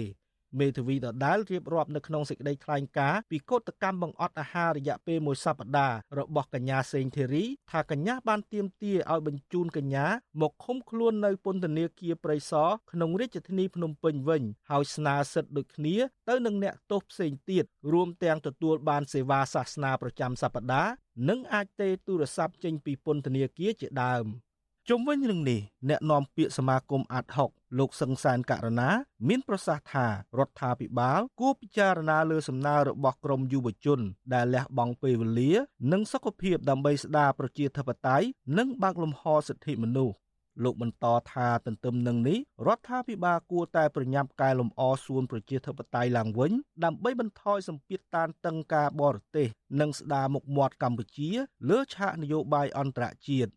[0.59, 10.07] មេធាវីដដាលរៀបរាប់នៅក្នុងសេចក្តីថ្លែងការណ៍ពីកោតកម្មបង្អត់អាហាររយៈពេលមួយសប្តាហ៍របស់កញ្ញាសេងធីរីថាកញ្ញាបានទាមទារឲ្យបញ្ជូនកញ្ញា
[10.40, 15.97] មកឃុំខ្លួននៅពន្ធនាគារព្រៃសរក្នុងរាជធានីភ្នំពេញវិញហើយស្នើសិទ្ធិដូចគ្នា
[16.28, 20.91] ទៅនឹងអ្នកទោសផ្សេងទៀតរួមទាំងទទួលបានសេវាសាសនាប្រចាំសប្តាហ៍
[21.28, 24.26] និងអាចទេទូរស័ព្ទចេញពីពន្ធនាគារជាដើម។
[24.88, 28.90] ជុំវិញរឿងនេះអ្នកនាំពាក្យសមាគមអាត់ហុកលោកសង្សានករណា
[29.28, 30.06] មានប្រសាសន៍ថា
[30.38, 34.00] រដ្ឋាភិបាលគួរពិចារណាលើសំណើរបស់ក្រមយុវជន
[34.34, 35.52] ដែលលះបង់ពេលវេលា
[35.93, 38.26] និងសុខភាពដើម្បីស្ដារប្រជាធិបតេយ្យ
[38.58, 40.16] និងបើកលំហសិទ្ធិមនុស្ស
[40.64, 46.52] លោកបន្តថាទន្ទឹមនឹងនេះរដ្ឋាភិបាលគួរតែប្រញាប់កែលម្អសួនប្រជាធិបតេយ្យឡើងវិញ
[46.84, 49.49] ដើម្បីបន្ថយសម្ពាធតានតឹងការបរទេស
[49.80, 51.30] និងស្ដារមុខមាត់កម្ពុជា
[51.71, 53.50] លើឆាកនយោបាយអន្តរជាតិ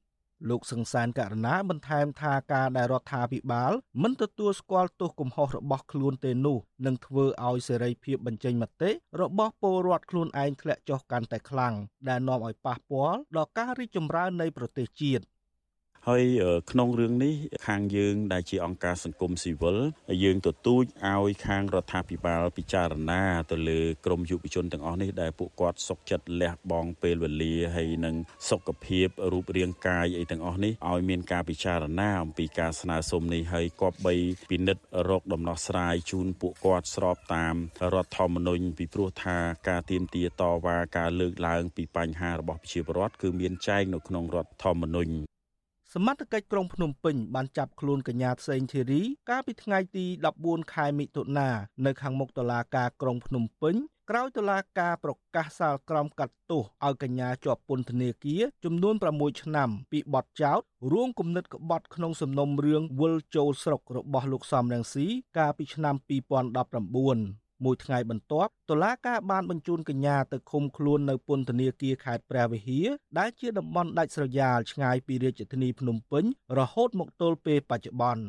[0.49, 3.71] លោកសង្សានករណាបន្ថែមថាការដែលរដ្ឋាភិបាល
[4.03, 11.73] មិនទទួលស្គាល់ទោសកំហុសរបស់ខ្លួនទេនោះនឹងធ្វើឲ្យសេរីភាពបញ្ចេញមតិរបស់ពលរដ្ឋខ្លួនឯងធ្លាក់ចុះកាន់តែខ្លាំង
[12.09, 15.23] ដែលនាំឲ្យប៉ះពាល់ដល់ការរីកចម្រើននៃប្រទេសជាតិ
[16.09, 16.25] ហើយ
[16.71, 17.35] ក្នុងរឿងនេះ
[17.67, 19.77] ខាងយើងដែលជាអង្គការសង្គមស៊ីវិល
[20.23, 28.15] យើងទទូចឲ្យខាងរដ្ឋាភិបាលពិចារណាទៅលើក្រមយុវជនទាំងអស់នេះដែលពួកគាត់សុខចិត្តលះបង់ពេលវេលាហើយនិង
[28.49, 34.15] សុខភាពរូបរាងកាយអីទាំងអស់នេះឲ្យមានការពិចារណាអំពីការស្នើសុំនេះហើយគប្បី
[34.49, 37.55] ពិនិត្យរកដំណោះស្រាយជូនពួកគាត់ស្របតាម
[37.93, 39.37] រដ្ឋធម្មនុញ្ញពីព្រោះថា
[39.69, 45.32] ការទៀមទាតវ៉ាការលើកឡើងពីបញ្ហារបស់ប្រជាពលរដ្ឋគឺមានចែងនៅក្នុងរដ្ឋធម្មនុញ្ញ
[45.95, 50.05] សមត្ថកិច្ចក្រុងភ្នំពេញបានចាប់ខ្លួនកញ្ញាផ្សេងធីរីកាលពីថ្ងៃទី
[50.39, 51.49] 14ខែមិថុនា
[51.85, 53.75] នៅខាងមុខតុលាការក្រុងភ្នំពេញ
[54.09, 60.59] ក្រោយតុលាការប្រកាសសាលក្រមកាត់ទោសឲ្យកញ្ញាជាប់ពន្ធនាគារចំនួន6ឆ្នាំពីបទចោទ
[60.91, 65.05] រួមគំនិតក្បត់ក្នុងសំណុំរឿងវិលចូលស្រុករបស់លោកសំរងស៊ី
[65.37, 65.95] កាលពីឆ្នាំ
[67.33, 72.87] 2019 មួយថ្ងៃបន្ទាប់តុលាការបានបញ្ជូនកញ្ញាទៅឃុំខ្លួននៅពន្ធនាគារខេត្តព្រះវិហារ
[73.19, 76.23] ដែលជាតំបន់ដាច់ស្រយាលឆ្ងាយពីរាជធានីភ្នំពេញ
[76.59, 78.25] រហូតមកទល់ពេលបច្ចុប្បន្ន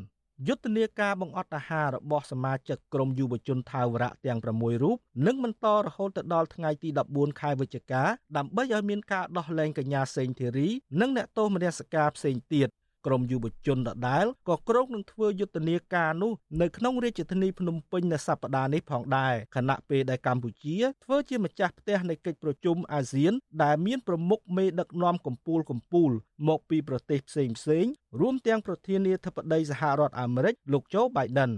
[0.49, 8.03] យុទ្ធនាការបង្អត់អាហាររបស់សមាជិកក្រុមយុវជនថាវរៈទាំង6រូបនឹងបន្តរហូតទៅដល់ថ្ងៃទី14ខែវិច្ឆិកា
[8.37, 10.69] ដើម្បីឲ្យមានការដោះលែងកញ្ញាសេងធីរី
[11.01, 12.69] និងអ្នកទោសមនសិការផ្សេងទៀត
[13.07, 26.13] ក្រមយុវជនដដែលក៏គ្រោងនឹងធ្វើយុទ្ធនាការនោះនៅក្នុងរាជធានីភ្នំពេញនៅសប្តាហ៍នេះផងដែរខណៈពេលដែលកម្ពុជាធ្វើជាម្ចាស់ផ្ទះនៃកិច្ចប្រជុំអាស៊ាន ដែលមានប្រមុខមេដឹកនាំកម្ពុជាកម្ពុជា
[26.49, 27.87] មកពីប្រទេសផ្សេងផ្សេង
[28.21, 31.53] រួមទាំងប្រធានាធិបតីសហរដ្ឋអាមេរិកលោកโจ Biden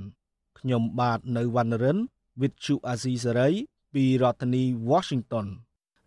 [0.59, 1.99] ខ្ញុំបាទនៅវណ្ណរិន
[2.41, 3.53] with Chu Azisari
[3.95, 5.47] ពីរដ្ឋធានី Washington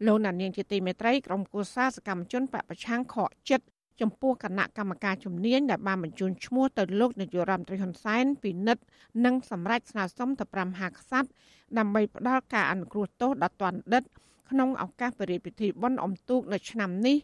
[0.05, 3.65] លោកណានៀងជាទីមេត្រីក្រុមគូសាសកម្មជនបពប្រឆាំងខកចិត្ត
[4.01, 8.83] ចំពោះគណៈកម្មការជំនាញដែលបានបញ្ជូនឈ្មោះទៅលោកនាយករដ្ឋមន្ត្រីហ៊ុនសែនពិនិត្យ
[9.25, 11.29] និងសម្រេចស្នើសុំទៅ5ហាក្សត្រ
[11.77, 14.03] ដើម្បីផ្ដល់ការអនុគ្រោះទោសដល់ទណ្ឌិត
[14.49, 17.17] ក្នុងឱកាសបរិយាពិធីបុណ្យអុំទូកនៅឆ្នាំនេះ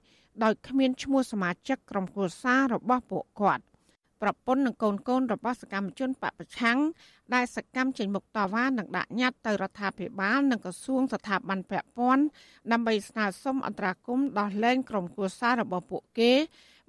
[0.44, 3.64] ដោយគ្មានឈ្មោះសមាជិកក្រុមគ្រួសាររបស់ពួកគាត់
[4.26, 6.78] ប្រពន្ធនិងកូនកូនរបស់សកម្មជនបពប្រឆាំង
[7.36, 12.24] ដែលសកម្មចេញមុខតវ៉ានិងដាក់ញត្តិទៅរដ្ឋាភិបាលនិងក្រសួងស្ថាប័នពាក់ព័ន្ធ
[12.72, 16.32] ដើម្បីស្នើសុំអន្តរាគមន៍ដោះលែងក្រុមគូសាររបស់ពួកគេ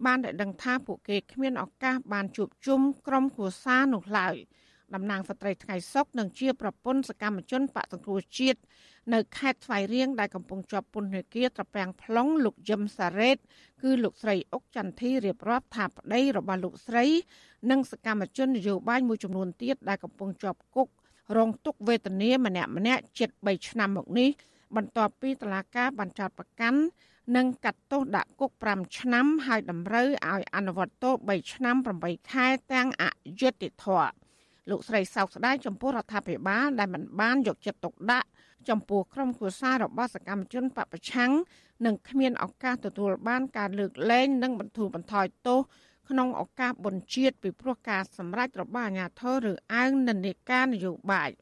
[0.07, 4.35] បានដែលដឹងថាពួកគេគ្មានឱកាសបានជួបជុំក្រុមគូសារនោះឡើយ
[4.95, 8.61] តំណាងស្ត្រីថ្ងៃសុកនិងជាប្រពន្ធសកម្មជនបកសង្គ្រោះជាតិ
[9.15, 13.37] នៅខេត្តស្វាយរៀងដែលកំពុងជាប់ពន្ធនាគារត្រពាំង plong លោកយឹមសារ៉េត
[13.83, 17.05] គឺលោកស្រីអុកចន្ទធីរៀបរាប់ថាប្តីរបស់លោកស្រី
[17.71, 20.89] និងសកម្មជននយោបាយមួយចំនួនទៀតដែលកំពុងជាប់គុក
[21.37, 24.31] រងទុក្ខវេទនាម្នាក់ម្នាក់ជិត3ឆ្នាំមកនេះ
[24.77, 26.81] បន្ទាប់ពីតឡាការបានចោទប្រកាន់
[27.37, 33.05] និងកាត់ទោសដាក់គុក5ឆ្នាំហើយតម្រូវឲ្យអនុវត្តទោស3ឆ្នាំ8ខែទាំងអ
[33.41, 34.11] យុត្តិធម៌
[34.71, 38.29] លោកស្រីសោកស្ដាយចំពោះរដ្ឋាភិបាលដែលមិនបានយកចិត្តទុកដាក់
[38.69, 41.33] ចំពោះក្រុមគ្រួសាររបស់សកម្មជនបពប្រឆាំង
[41.87, 45.61] និងគ្មានឱកាសទទួលបានការលើកលែងនិងបន្ធូរបន្ថយទោស
[46.09, 51.33] ក្នុងឱកាសបុណ្យជាតិពីព្រោះការសម្រេចរបស់អាជ្ញាធរឬអើងនិន្នាការនយោបាយឥ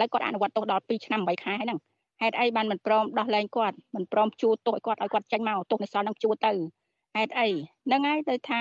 [0.00, 1.78] ឡូវគាត់អនុវត្តទោសដល់2ឆ្នាំ8ខែហ្នឹង
[2.20, 6.52] ហេតុអីបានមិនព្រមដោះលែងគាត់មិនព្រមជួទោសឲ្យគាត់ឲ្យគាត់ចេញមកទោសនេះសល់នឹងជួទៅ
[7.16, 7.48] ហេតុអី
[7.86, 8.60] ហ្នឹងហើយទៅថា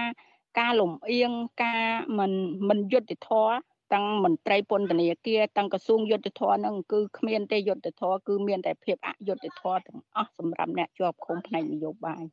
[0.60, 1.32] ការលំអៀង
[1.64, 1.84] ការ
[2.20, 2.32] មិន
[2.70, 3.56] មិនយុត្តិធម៌
[3.94, 12.24] ទាំងមន្ត្រីពន្ធនាគារទាំងក្រសួងយុទ្ធភ័ពនឹងគឺគ្មានទេយុទ្ធភ័ពគឺមានតែភាពអយុត្តិធម៌ទាំងអស់សម្រាប់អ្នកជាប់ឃុំផ្នែកនយោបាយ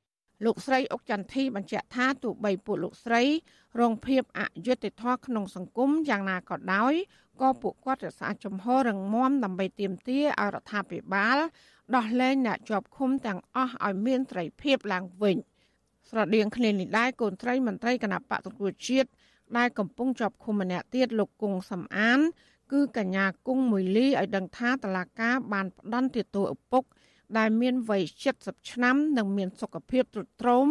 [0.45, 3.23] លោកស្រីអុកចន្ទធីបញ្ជាក់ថាទោះបីពួកលោកស្រី
[3.81, 6.95] រងភាពអយុត្តិធម៌ក្នុងសង្គមយ៉ាងណាក៏ដោយ
[7.41, 11.39] ក៏ពួកគាត់រក្សាជំហររឹងមាំដើម្បីទាមទារឲ្យរដ្ឋាភិបាល
[11.97, 15.37] ដោះលែងអ្នកជាប់ឃុំទាំងអស់ឲ្យមានត្រីភាពឡើងវិញ
[16.11, 19.09] ស្រដៀងគ្នានេះដែរកូនត្រីមន្ត្រីគណៈបកសង្គ្រោះជាតិ
[19.57, 22.21] ដែលកំពុងជាប់ឃុំម្នាក់ទៀតលោកគង់សំអាន
[22.73, 26.85] គឺកញ្ញាគង់មួយលីឲ្យដឹងថាតឡាកាបានផ្ដន់ទោសឪពុក
[27.39, 28.03] ដែលមានវ័យ
[28.37, 30.67] 70ឆ្នាំ និងមានសុខភាពទ្រុឌទ្រោម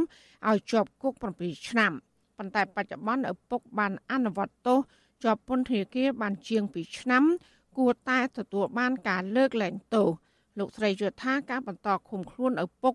[0.50, 1.92] ឲ្យជាប់គុក7ឆ្នាំ
[2.38, 4.80] ប៉ុន្តែបច្ចុប្បន្នឪពុកបានអនុវត្តទោស
[5.24, 7.24] ជាប់ពន្ធនាគារបានជាង2ឆ្នាំ
[7.78, 10.08] គួរតែទទួលបានការលើកលែងទោស
[10.60, 12.94] លោកស្រីយល់ថាការបន្តឃុំខ្លួនឪពុក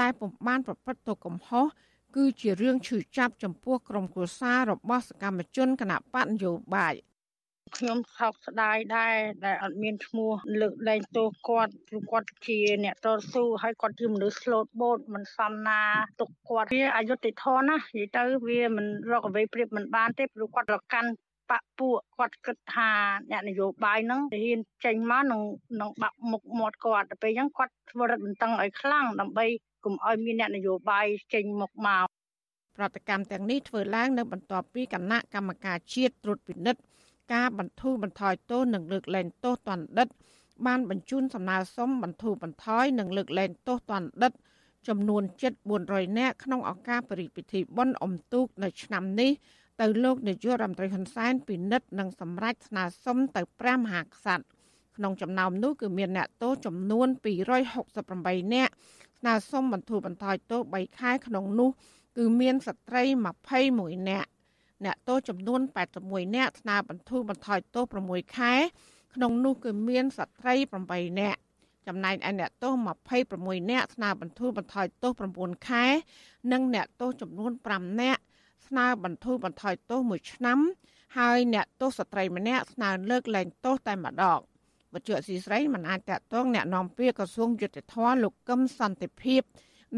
[0.00, 1.66] ដែលពុំបានប្រព្រឹត្តទោសកំហុស
[2.14, 6.94] គឺជារឿងឈឺចាប់ចំពោះក្រុមគ្រួសាររបស់សកម្មជនគណៈបកនយោបាយ
[7.76, 15.80] ខ្ញុំសោកស្ដាយដែរដែលអត់មានឈ្មោះលើកលែងទោសគាត់ព្រោះគាត់ជាអ្នកតស៊ូហើយគាត់ជាមនុស្សស្លូតបូតមិនសមណា
[16.20, 21.10] ទុកគាត់វាអយុត្តិធម៌ណានិយាយទៅវាមិនរកអ្វីប្រៀបមិនបានទេព្រោះគាត់រកាន់
[21.50, 22.90] បពពួកគាត់គិតថា
[23.30, 25.42] អ្នកនយោបាយហ្នឹងហ៊ានចេញមកនឹង
[25.80, 29.46] នឹងបាក់មុខមាត់គាត់ទៅពេលអញ្ចឹងគាត់ធ្វើរឹតបន្តឹងឲ្យខ្លាំងដើម្បី
[29.84, 32.06] កុំឲ្យមានអ្នកនយោបាយចេញមុខមក
[32.76, 36.80] ប្រតិកម្មទាំងនេះធ្វើឡើងនៅបន្ទាប់ពីគណៈកម្មការជាតិត្រួតពិនិត្យ
[37.32, 40.08] ការបន្ធូរបន្ថយទោសនិងលើកលែងទោសទណ្ឌិត
[40.66, 44.32] បានបញ្ជូនសំណើសុំបន្ធូរបន្ថយនិងលើកលែងទោសទណ្ឌិត
[44.88, 45.52] ចំនួនជិត
[45.86, 49.30] 400នាក់ក្នុងឱកាសបរិយាពិធីបុណ្យអុំទូកនៅឆ្នាំនេះ
[49.80, 54.44] ទៅលោកនាយករដ្ឋមន្ត្រីហ៊ុនសែនពិនិត្យនិងសម្រេចស្នើសុំទៅព្រះមហាក្សត្រ
[54.96, 57.08] ក្នុងចំណោមនោះគឺមានអ្នកទោសចំនួន
[57.76, 58.72] 268នាក់
[59.24, 61.70] ស្នើសុំបន្ធូរបន្ថយទោស3ខែក្នុងនោះ
[62.16, 63.02] គឺមានស្ត្រី
[63.54, 64.28] 21នាក់
[64.84, 65.60] អ្នកទោសចំនួន
[65.98, 68.54] 81នាក់ស្នើបន្ធូរបន្ថយទោស6ខែ
[69.14, 70.54] ក្នុងនោះគឺមានស្ត្រី
[70.86, 71.40] 8នាក់
[71.86, 72.72] ចំណែកឯអ្នកទោស
[73.22, 75.84] 26នាក់ស្នើបន្ធូរបន្ថយទោស9ខែ
[76.52, 78.20] និងអ្នកទោសចំនួន5នាក់
[78.68, 80.58] ស្នើបន្ធូរបន្ថយទោស1ឆ្នាំ
[81.18, 84.40] ហើយអ្នកទោសស្ត្រីម្នាក់ស្នើលើកលែងទោសតែម្ដង
[84.94, 89.42] វត្ថុស៊ីស្រីមិនអាចតតងអ្នកនាំពាក្យក្រសួងយុតិធធលោកកឹមសន្តិភាព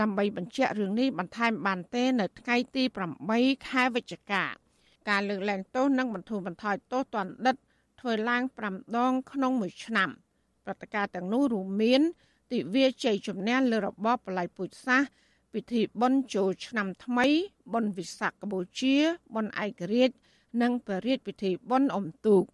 [0.01, 2.83] ដើម្បីបញ្ជាក់រឿងនេះបន្ថែមបានទេ នៅថ្ងៃទី
[3.25, 4.45] 8ខែវិច្ឆិកា
[5.09, 7.57] ការលើកលែងទោសនិងបន្ធូរបន្ថយទោសទណ្ឌិត
[8.01, 10.11] ធ្វើឡើង5ដងក្នុងមួយឆ្នាំ
[10.65, 12.01] ព្រឹត្តិការណ៍ទាំងនោះរួមមាន
[12.53, 15.09] ទិវាជ័យជំនះលើរបបបល័យពូជសាសន៍
[15.53, 17.27] ពិធីបុណ្យចូលឆ្នាំថ្មី
[17.73, 18.95] បុណ្យវិសាខបូជា
[19.35, 20.15] បុណ្យឯករាជ្យ
[20.63, 22.45] និងព្រះរាជពិធីបុណ្យអុំទូក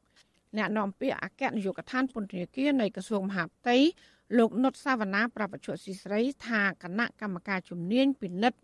[0.57, 3.77] អ្នកនាំពាក្យអគ្គនាយកដ្ឋានពន្ធនាគារនៃក្រសួងមហាផ្ទៃ
[4.39, 8.59] លោកនុតសាវណ្ណាប្រពន្ធស៊ីស្រីថាគណៈកម្មការជំនាញពិនិត្យ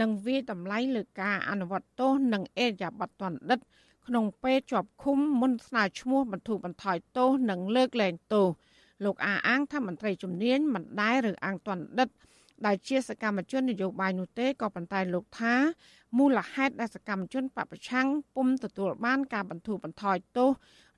[0.00, 3.60] និងវាតម្លៃលើការអនុវត្តទោសនិងអេរយាប័តទណ្ឌិត
[4.06, 8.46] ក្នុងពេលជាប់ឃុំមុនស្នើឈ្មោះបន្ធូរបន្ថយទោសនិងលើកលែងទោស
[9.04, 12.08] លោកអាអាងថាមន្ត្រីជំនាញមិនដែរឬអាងទណ្ឌិត
[12.66, 15.54] ដែលជាសកម្មជននយោបាយនោះទេក៏ប៉ុន្តែលោកថា
[16.18, 20.50] មូលហេតុដែលសកម្មជនបពប្រឆាំងពុំទទួលបានការបន្ធូរបន្ថយទោស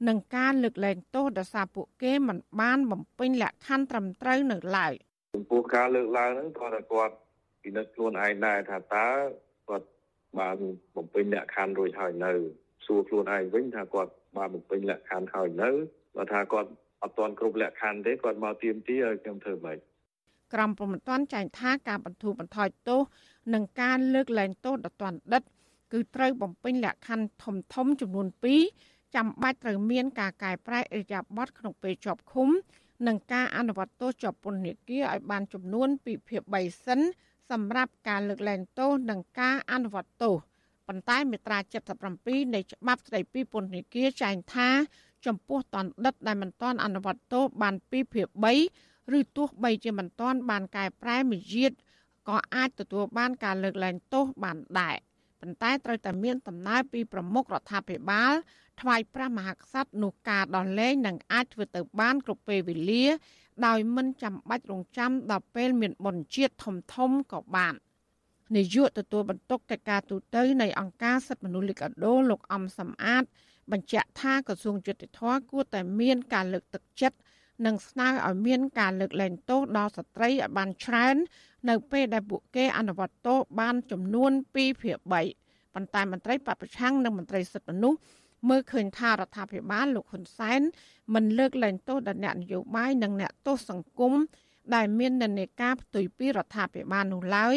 [0.08, 4.92] និងការលើកលែងទោសដោយសារពួកគេមិនបានបំពេញលក្ខខណ្ឌត្រឹមត្រូវនៅឡើយ
[5.34, 7.14] ចំពោះការលើកឡើងហ្នឹងក៏តែគាត់
[7.62, 9.08] ពិនិត្យខ្លួនឯងដែរថាតើ
[9.68, 9.86] គាត់
[10.38, 10.56] បាន
[10.96, 12.32] បំពេញលក្ខខណ្ឌរួចហើយនៅ
[12.86, 15.70] សួរខ្លួនឯងវិញថាគាត់បានបំពេញលក្ខខណ្ឌហើយនៅ
[16.16, 16.70] បើថាគាត់
[17.02, 19.78] អត់ទាន់គ្រប់លក្ខខណ្ឌទេគាត់មកទៀមទីឲ្យខ្ញុំធ្វើម៉េច
[20.52, 23.00] ក្រមព្រំមិនទាន់ចែងថាការបន្ធូរបន្ថយទោស
[23.54, 25.42] និងការលើកលែងទោសដល់ទាន់ដិត
[25.92, 28.26] គឺត្រូវបំពេញលក្ខខណ្ឌធំធំចំនួន
[28.70, 32.48] 2ចាំបាច់ត្រូវមានការកែប្រែអរិយាប័ត្រក្នុងពេលជាប់ឃុំ
[33.06, 37.00] និងការអនុវត្តទោសជាប់ពន្ធនាគារឲ្យបានចំនួនពីភាគ3សិន
[37.50, 40.34] សម្រាប់ការលើកលែងទោសនិងការអនុវត្តទោស
[40.86, 41.58] ប៉ុន្តែមាត្រា
[42.06, 44.68] 77នៃច្បាប់ស្តីពីពន្ធនាគារចែងថា
[45.26, 51.72] ចំពោះតនដិតដែលមិនទាន់អនុវត្តទោសបានពីភាគ3 ឬទោះបីជាមិនទាន់បានកែប្រែមាយាទ
[52.28, 54.96] ក៏អាចទទួលបានការលើកលែងទោសបានដែរ
[55.40, 58.32] ប៉ុន្តែត្រូវតែមានដំណើរពីប្រមុខរដ្ឋាភិបាល
[58.80, 63.04] ថ្វាយព្រះមហាក្សត្រនោះការដោះលែងនឹងអាចធ្វើទៅបានគ្រប់ពេលវេលា
[63.66, 67.74] ដោយមិនចាំបាច់រងចាំដល់ពេលមានបុណ្យជាតិធំធំក៏បាន
[68.56, 73.24] នាយកទទួលបន្ទុកកិច្ចការទូតនៃអង្គការសិទ្ធិមនុស្សលីកាដូលោកអំសំអាត
[73.72, 77.16] បញ្ជាក់ថាក្រសួងយុតិធម៌គួរតែមានការលើកទឹកចិត្ត
[77.64, 81.16] និងស្នើឲ្យមានការលើកលែងទោសដល់ស្ត្រីឲ្យបានច្រើន
[81.68, 87.98] នៅពេលដែលពួកគេអនុវត្តទោសបានចំនួន2ភាគ3ប៉ុន្តែមន្ត្រីបពប្រឆាំងនិងមន្ត្រីសិទ្ធិមនុស្ស
[88.48, 90.60] មើលឃើញថារដ្ឋាភិបាលលោកហ៊ុនសែន
[91.14, 94.14] មិនលើកលែងទោសដល់អ្នកនយោបាយនិងអ្នកទោសសង្គម
[94.74, 97.56] ដែលមាននិន្នាការផ្ទុយពីរដ្ឋាភិបាលនោះឡើយ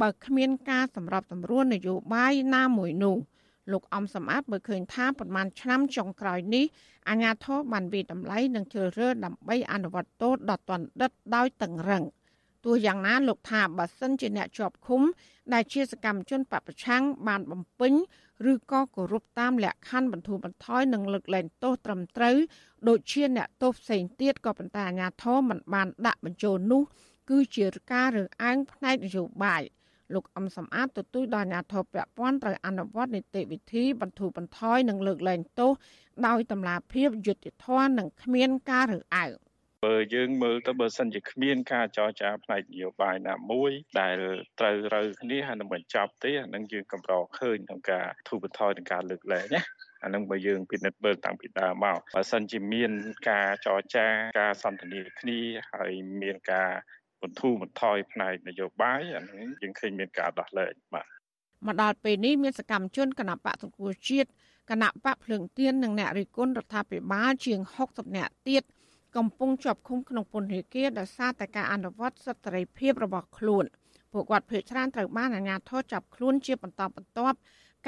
[0.00, 3.16] បើគ្មានការសម្របសម្រួលនយោបាយណាមួយនោះ
[3.72, 6.64] លោកអំសំអាតមើលឃើញថាប្រមាណឆ្នាំចុងក្រោយនេះ
[7.08, 12.04] អាញាធរបានវិតម្លៃនិងជ្រើសរើសដើម្បីអនុវត្តទោសដល់ទណ្ឌិតដោយតឹងរឹង
[12.64, 15.02] ទោះយ៉ាងណាលោកថាបើសិនជាអ្នកជាប់ឃុំ
[15.52, 17.92] ដែលជាសកម្មជនបពប្រឆាំងបានបំពេញ
[18.50, 22.36] ឬក៏គោរពតាមលក្ខខណ្ឌបន្ធូរបន្ថយនិងលើកលែងទោសត្រឹមត្រូវ
[22.88, 26.82] ដូចជាអ្នកទោសផ្សេងទៀតក៏ប៉ុន្តែអាជ្ញាធរមិនបានដាក់បញ្ចូលនោះ
[27.30, 29.62] គឺជាការរើសអើងផ្នែកនយោបាយ
[30.14, 35.72] លោកអំសំអាតទទូចដល់អាជ្ញាធរពាក់ព័ន្ធត្រូវអនុវត្តនីតិវិធីបន្ធូរបន្ថយនិងលើកលែងទោស
[36.26, 39.36] ដោយតម្លាភាពយុត្តិធម៌និងគ្មានការរើសអើង
[39.86, 43.70] បើយើងមើលទៅបើសិនជាគ្មានការចរចាផ្នែកនយោបាយណាមួយ
[44.00, 44.16] ដែល
[44.60, 49.62] ត្រូវរើគ្នាហើយនឹងបញ្ចប់ទេអានឹងយើងកម្រឃើញក្នុងការធូរបន្ថយនឹងការលើកលែងណា
[50.04, 52.92] អានឹងបើយើងពិនិត្យមើលតាំងពីដើមមកបើសិនជាមាន
[53.30, 54.06] ការចរចា
[54.40, 55.40] ការសន្ទនាគ្នា
[55.72, 55.92] ហើយ
[56.22, 56.70] មានការ
[57.22, 61.08] បន្ធូរបន្ថយផ្នែកនយោបាយអានឹងយើងឃើញមានការដោះលែងបាទ
[61.66, 64.28] មកដល់ពេលនេះមានសកម្មជនគណៈបកសង្គ្រោះជាតិ
[64.70, 68.62] គណៈបកភ្លើងទៀននិងអ្នករិះគន់រដ្ឋាភិបាលជាង60នាក់ទៀត
[69.16, 73.64] កំពុងជាប់ឃុំក្នុងពន្ធនាគារដោយសារតែការអនុវត្តសិទ្ធិសេរីភាពរបស់ខ្លួន
[74.12, 77.36] ពួកគាត់ភ័យច្រើនត្រូវបានអាជ្ញាធរចាប់ខ្លួនជាបន្តបន្ទាប់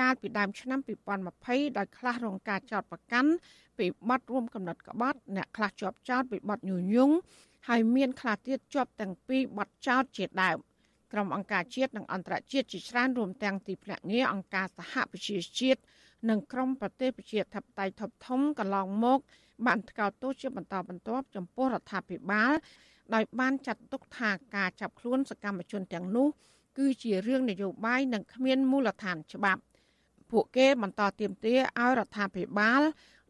[0.01, 0.81] កាលពីដើមឆ្នាំ
[1.29, 3.31] 2020ដោយខ្លះរងការចោទប្រកាន់
[3.79, 7.15] ពីបទរួមកំណត់ក្បត់អ្នកខ្លះជាប់ចោទពីបទញុះញង់
[7.69, 10.59] ហើយមានខ្លះទៀតជាប់ទាំងពីរបទចោទជាដើម
[11.13, 15.81] ក្រុមអង្គការជាតិនិងអន្តរជាតិជាច្រើនរួមទាំងទីភ្នាក់ងារអង្គការសហប្រជាជាតិ
[16.31, 19.19] និងក្រុមប្រទេសប្រជាធិបតេយ្យធំធំកន្លងមក
[19.67, 22.53] បានថ្កោលទោសជាបន្តបន្ទាប់ចំពោះរដ្ឋាភិបាល
[23.15, 26.29] ដោយបានចាត់ទុកថាការចាប់ខ្លួនសកម្មជនទាំងនោះ
[26.79, 29.63] គឺជារឿងនយោបាយនិងគ្មានមូលដ្ឋានច្បាប់
[30.31, 32.83] ពួកគេបន្តទាមទារឲ្យរដ្ឋាភិបាល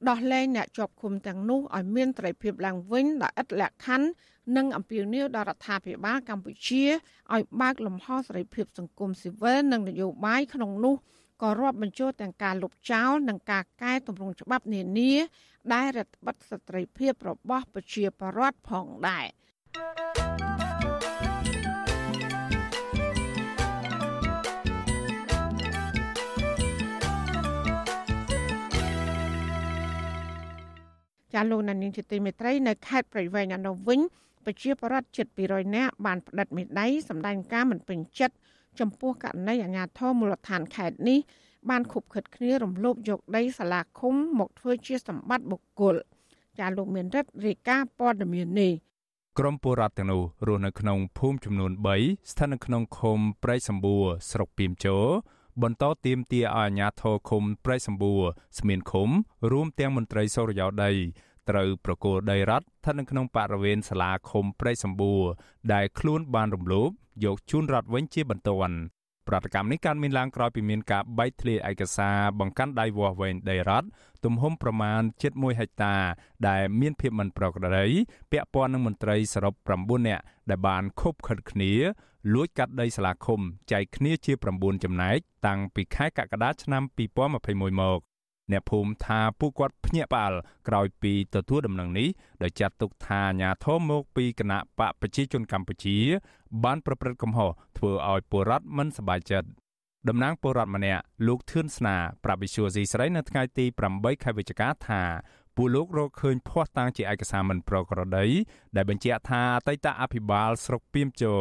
[0.09, 4.09] ដោះលែងអ្នកជាប់ឃុំទាំងនោះឲ្យមានត្រីភាពឡើងវិញដោយឥតលក្ខខណ្ឌ
[4.57, 6.85] និងអំពាវនាវដល់រដ្ឋាភិបាលកម្ពុជា
[7.33, 10.97] ឲ្យបើកលំហសេរីភាពសង្គមស៊ីវិលនិងនយោបាយក្នុងនោះ
[11.43, 15.13] ក៏រាប់បញ្ចូលទាំងការលុបចោលនិងការកែតម្រង់ច្បាប់នានា
[15.73, 19.27] ដែលរដ្ឋបិទស្ត្រីភាពរបស់ប្រជាពលរដ្ឋផងដែរ
[31.35, 34.01] ចាលោកនានីជាទីមេត្រីនៅខេត្តប្រៃវែងអនុវិញ
[34.45, 38.35] ប្រជាពលរដ្ឋជិត200នាក់បានផ្តិតមេដៃសម្ដែងការមិនពេញចិត្ត
[38.81, 41.19] ចំពោះករណីអាញាធរមូលដ្ឋានខេត្តនេះ
[41.71, 45.95] បានខុបខិតគ្នារំលោភយកដីសាលាឃុំមកធ្វើជាសម្បត្តិបុគ្គល
[46.59, 48.73] ចាលោកមានរិទ្ធរាយការណ៍ព័ត៌មាននេះ
[49.39, 54.99] ក្រមពលរដ្ឋទាំងនោះរស់នៅក្នុងភូមិចំនួន3ស្ថិតនៅក្នុងឃុំព្រៃសម្បួរស្រុកពីមជោ
[55.61, 58.23] បន្តទៀមទាឲ្យអាជ្ញាធរឃុំព្រៃសម្បួរ
[58.59, 59.09] ស្មានឃុំ
[59.53, 60.93] រួមទាំងមន្ត្រីសុរិយោដី
[61.51, 65.23] ត្រូវប្រគល់ដីរដ្ឋស្ថិតនៅក្នុងបរិវេណសាលាឃុំព្រៃសម្បួរ
[65.73, 66.91] ដែលខ្លួនបានរំលោភ
[67.25, 68.77] យកជូនរដ្ឋវិញជាបន្ទាន់
[69.29, 73.87] ប្រតិកម្មនេះកើតមានឡើងក្រោយពីមានការបែកធ្លាយឯកសារបង្កាន់ដៃវាស់វែងដីរដ្ឋ
[74.25, 75.97] ទំហំប្រមាណ7.1ហិកតា
[76.49, 77.87] ដែលមានភាពមិនប្រក្រតី
[78.33, 81.73] ពាក់ព័ន្ធនឹងមន្ត្រីសរុប9នាក់ដែលបានខົບខិតគ្នា
[82.35, 83.41] លួចកាត់ដីសាលាឃុំ
[83.73, 86.83] ចែកគ្នាជា9ចំណែកតាំងពីខែកក្កដាឆ្នាំ
[87.27, 88.01] 2021មក
[88.51, 90.35] អ្នកភូមិថាពួកគាត់ភ្ញាក់ផ្អើល
[90.69, 92.09] ក្រោយពីទទួលដំណឹងនេះ
[92.43, 95.97] ដោយចាត់ទុកថាអាញាធមមកពីគណៈបកប្រជាជនកម្ពុជា
[96.65, 99.49] បានប្រព្រឹត្តកំហុសធ្វើឲ្យពលរដ្ឋមិនសប្បាយចិត្ត
[100.09, 105.03] តំណាងពលរដ្ឋម្នាក់លោកធឿនស្នាប្រាប់វិសុយស៊ីស្រីនៅថ្ងៃទី8ខែវិច្ឆិកាថា
[105.57, 108.27] ពួកលោករកឃើញភ័ស្តុតាងជាឯកសារមិនប្រក្រតី
[108.77, 111.35] ដែលបញ្ជាក់ថាអតីតអភិបាលស្រុកពីមជោ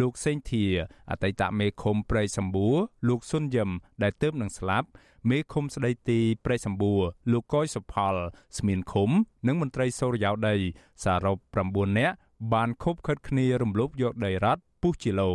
[0.00, 0.64] លោកសេងធា
[1.10, 2.76] អតីតមេឃុំព្រៃសម្បួរ
[3.08, 3.70] លោកស៊ុនយឹម
[4.02, 4.88] ដែលទើបនឹងស្លាប់
[5.30, 7.00] មេឃុំស្ដីទីព្រៃសម្បួរ
[7.32, 8.14] លោកកយសុផល
[8.58, 9.10] ស្មៀនឃុំ
[9.46, 10.56] និងមន្ត្រីសូរិយោដី
[11.04, 12.14] សរុប9នាក់
[12.52, 15.32] បានខົບខិតគ្នារំលោភយកដីរដ្ឋពុះជាលោ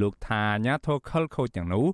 [0.00, 1.84] លោកថាអាញាធរខលខូចទាំងនោះ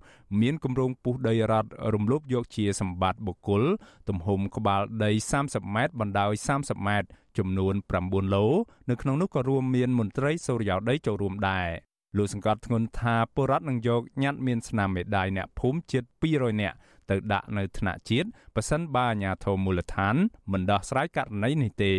[0.40, 3.62] មានគម្រោងពុះដីរដ្ឋរំលោភយកជាសម្បត្តិបុគ្គល
[4.08, 5.10] ទំហំក្បាលដី
[5.42, 8.46] 30ម៉ែត្របណ្ដោយ30ម៉ែត្រចំនួន9ឡូ
[8.90, 11.68] នៅក្នុងនោះក៏រួមមានមន្ត្រីសូរិយោដីចូលរួមដែរ
[12.16, 16.76] លោកសង្កត់ធ្ងន់ថាបុរដ្ឋនឹងយកញត្តិមានស្នាមមេដាយអ្នកភូមិជិត200នាក់
[17.10, 20.16] ទៅដាក់នៅថ្នាក់ជាតិប៉ះសិនបើអាជ្ញាធរមូលដ្ឋាន
[20.52, 21.92] មិនដោះស្រាយករណីនេះទេ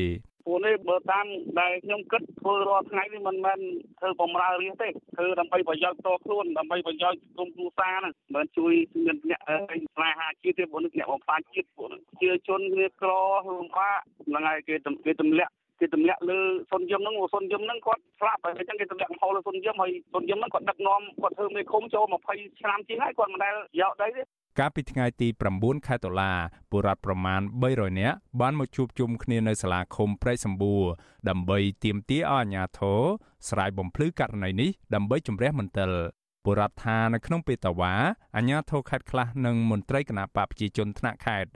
[0.47, 1.25] ពួកនេះបើតាម
[1.59, 3.59] ដែលខ្ញុំគិតធ្វើរាល់ថ្ងៃនេះមិនមែន
[3.99, 8.73] ធ្វើបំរើរាជទេធ្វើដើម្បីប្រយោជន៍ផ្ទាល់ខ្លួនដើម្បីប្រយោជន៍ក្រុមគ្រួសារហ្នឹងមិនជួយ
[9.05, 9.41] មានអ្នក
[9.95, 13.11] ស្នេហាជាតិទេពួកនេះអ្នកបំផ្លាញជាតិពួកនេះជាជនគ្នាក្រ
[13.47, 16.39] លំបាកហ្នឹងហើយគេគេទម្លាក់គេទម្លាក់លើ
[16.71, 24.21] សុនយឹមហ្នឹងសុនយឹមហ្នឹងគាត់ស្លាប់ហើយអញ្ចឹងគេទម្លាក់កំហុសលើសុនយឹមហើយសុនយឹមហ្នឹងគាត់ដឹកនាំគាត់ធ្វើមេឃុំចូល20ឆ្នាំជាងហើយគាត់មិនដែលយកដីទេ
[24.59, 26.31] កាលពីថ្ងៃទី9ខែតុលា
[26.71, 27.41] បុរដ្ឋប្រមាណ
[27.71, 30.83] 300នាក់បានមកជួបជុំគ្នានៅសាលាឃុំព្រែកសម្បួរ
[31.29, 33.01] ដើម្បីទាមទារឲ្យអាជ្ញាធរ
[33.49, 35.91] ស្រាយបំភ្លឺករណីនេះដើម្បីជំរះមន្ទិល
[36.45, 37.93] បុរដ្ឋថានៅក្នុងពេលតវ៉ា
[38.35, 41.51] អាជ្ញាធរខេត្តខ្លះនិងមន្ត្រីគណៈបកប្រជាជនថ្នាក់ខេត្ត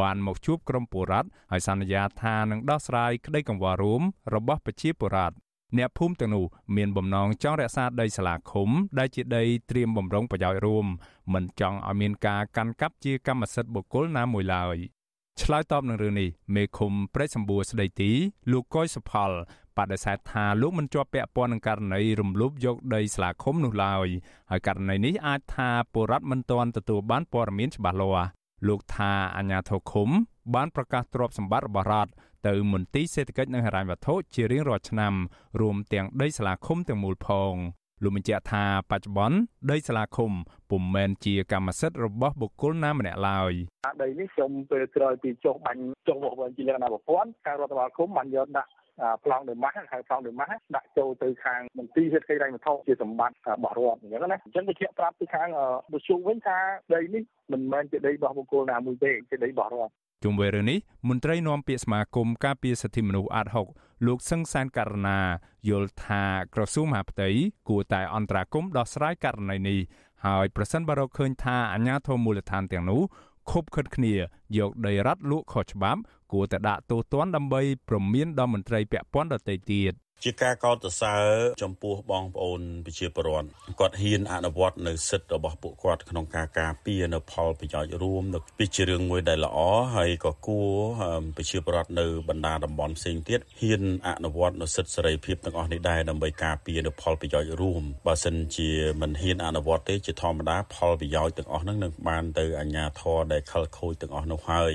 [0.00, 4.02] បានមកជួបក្រុមបុរដ្ឋហើយសន្យាថានឹងដោះស្រាយក្តីកង្វល់រួម
[4.34, 5.36] របស់ប្រជាពលរដ្ឋ
[5.78, 6.44] អ្នកភូមិទាំងនោះ
[6.76, 10.86] មានបំណងចង់រក្សាដីសាលាឃុំ ដែលជាដីត្រៀមបំរុងប្រយោជន៍រួម
[11.34, 14.76] មិនចង់ឲ្យមានការកាន់កាប់ជាកម្មសិទ្ធិបុគ្គលណាមួយឡើយ
[15.42, 18.10] ឆ្លើយតបនឹងរឿងនេះមេឃុំព្រែកសម្បួរស្ដីទី
[18.52, 19.30] លោកកុយសុផល
[19.76, 24.06] បដិសេធថាលោកមិនជាប់ពាក់ព័ន្ធនឹងករណីរំលោភយកដីសាលាឃុំនោះឡើយ
[24.50, 28.28] ហើយករណីនេះអាចថាពលរដ្ឋមិនទាន់ទទួលបានព័ត៌មានច្បាស់លាស់
[28.68, 30.08] លោកថាអាជ្ញាធរឃុំ
[30.54, 32.10] បានប្រកាសទ្រព្យសម្បត្តិរបស់រដ្ឋ
[32.46, 35.14] ទៅមន្ទីរសេដ្ឋកិច្ចនិងហិរញ្ញវត្ថុជារៀងរាល់ឆ្នាំ
[35.60, 37.54] រួមទាំងដីសាលាឃុំទាំងមូលផង
[38.02, 39.36] លោកបញ្ជាក់ថាបច្ចុប្បន្ន
[39.70, 40.32] ដីសាលាឃុំ
[40.70, 43.52] ពុំមែនជាកម្មសិទ្ធិរបស់បុគ្គលណាម្នាក់ឡើយ
[44.02, 48.70] ដីនេះខ្ញុំពេលក្រោយពីចុះបាញ់ចុះមកវិញជាលក្ខណៈប្រព័ន្ធការរដ្ឋបាលឃុំបានយកដាក់
[49.24, 55.48] ប្លង់ដឺម៉ាស់ហៅប្លង់ដឺម៉ាស់ដាក់ចូលទៅខាងមន្ទីរសេដ្ឋកិច្ចរៃវត្ថុជាសម្បត្តិរបស់រដ្ឋអញ្ចឹងណាអញ្ចឹងបញ្ជាក់ប្រាប់ពីខាង
[55.92, 56.58] បុជុវិញថា
[56.94, 57.22] ដីនេះ
[57.52, 59.92] មិនមែនជាដីរបស់បុគ្គលណាមួយទេជាដីរបស់រដ្ឋ
[60.26, 63.66] ជុំវិញរឿងនេះមន្ត្រីនាំពាក្យសមាគមការពារសិទ្ធិមនុស្សអាត់ហុក
[64.06, 65.20] លោកសឹងសានករណា
[65.68, 66.22] យល់ថា
[66.54, 67.28] ក្រសួងមហាផ្ទៃ
[67.68, 69.78] គួរតែអន្តរាគមដោះស្រាយករណីនេះ
[70.26, 73.02] ហើយប្រសិនបើរកឃើញថាអាជ្ញាធរមូលដ្ឋានទាំងនោះ
[73.50, 74.14] ខុបខិតគ្នា
[74.58, 76.00] យកដីរដ្ឋលក់ខុសច្បាប់
[76.32, 79.92] គួរតែដាក់ទោសទណ្ឌដើម្បីប្រមានដល់មន្ត្រីពាក់ព័ន្ធដទៃទៀត
[80.24, 81.24] ជាការកោតសរសើរ
[81.62, 83.48] ចំពោះបងប្អូនប្រជាពលរដ្ឋ
[83.80, 89.58] គាត់ហ៊ានអនុវត្តនៅសិទ្ធិរបស់ពួកគាត់ក្នុងការការពារនៅផលប្រយោជន៍រួមនៅពីជារឿងមួយដែលល្អ
[89.96, 90.70] ហើយក៏គួរ
[91.36, 104.72] ប្រជាពលរដ្ឋនៅបណ្ដាតំបន់ផ្សេងទៀតហ៊ានអនុវត្តនៅសិទ្ធិសេរីភាពទាំងអស់នេះដែរដើម្បីការពារនៅផលប្រយោជន៍រួមបើសិនជាមិនហ៊ានអនុវត្តទេជាធម្មតាផលប្រយោជន៍ទាំងអស់ហ្នឹងនឹងបានទៅអាជ្ញាធរដែលខលខូចទាំងអស់នោះហើយ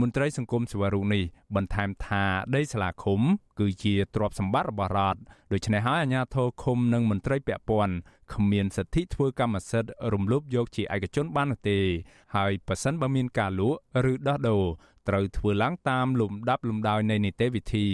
[0.00, 1.24] មន្ត្រីសង្គមសិវរុនេះ
[1.56, 2.24] បន្ថែមថា
[2.54, 3.20] ដីសាលាឃុំ
[3.60, 5.20] គឺជាទ្រព្យសម្បត្តិរបស់រដ្ឋ
[5.52, 7.94] ដូច្នេះហើយអាជ្ញាធរឃុំនិងមន្ត្រីពាក់ព័ន្ធ
[8.34, 11.78] គ្មានសិទ្ធិធ្វើកម្មសិទ្ធិរំលោភយកជាឯកជនបាននោះទេ
[12.36, 13.78] ហើយប៉ះសិនបើមានការលក់
[14.12, 14.64] ឬដោះដូរ
[15.08, 17.86] ត្រូវធ្វើឡើងតាមលំដាប់លំដោយនៃនីតិវិធី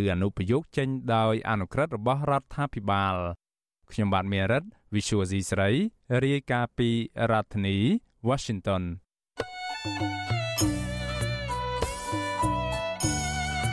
[0.00, 3.16] ឬអនុប្រយោគចេញដោយអនុក្រឹត្យរបស់រដ្ឋាភិបាល
[3.90, 4.62] ខ្ញុំបាទមេរិត
[4.94, 5.70] Visual C ស្រី
[6.24, 6.88] រាយការណ៍ពី
[7.30, 7.76] រដ្ឋធានី
[8.28, 8.82] Washington
[9.84, 10.33] thank you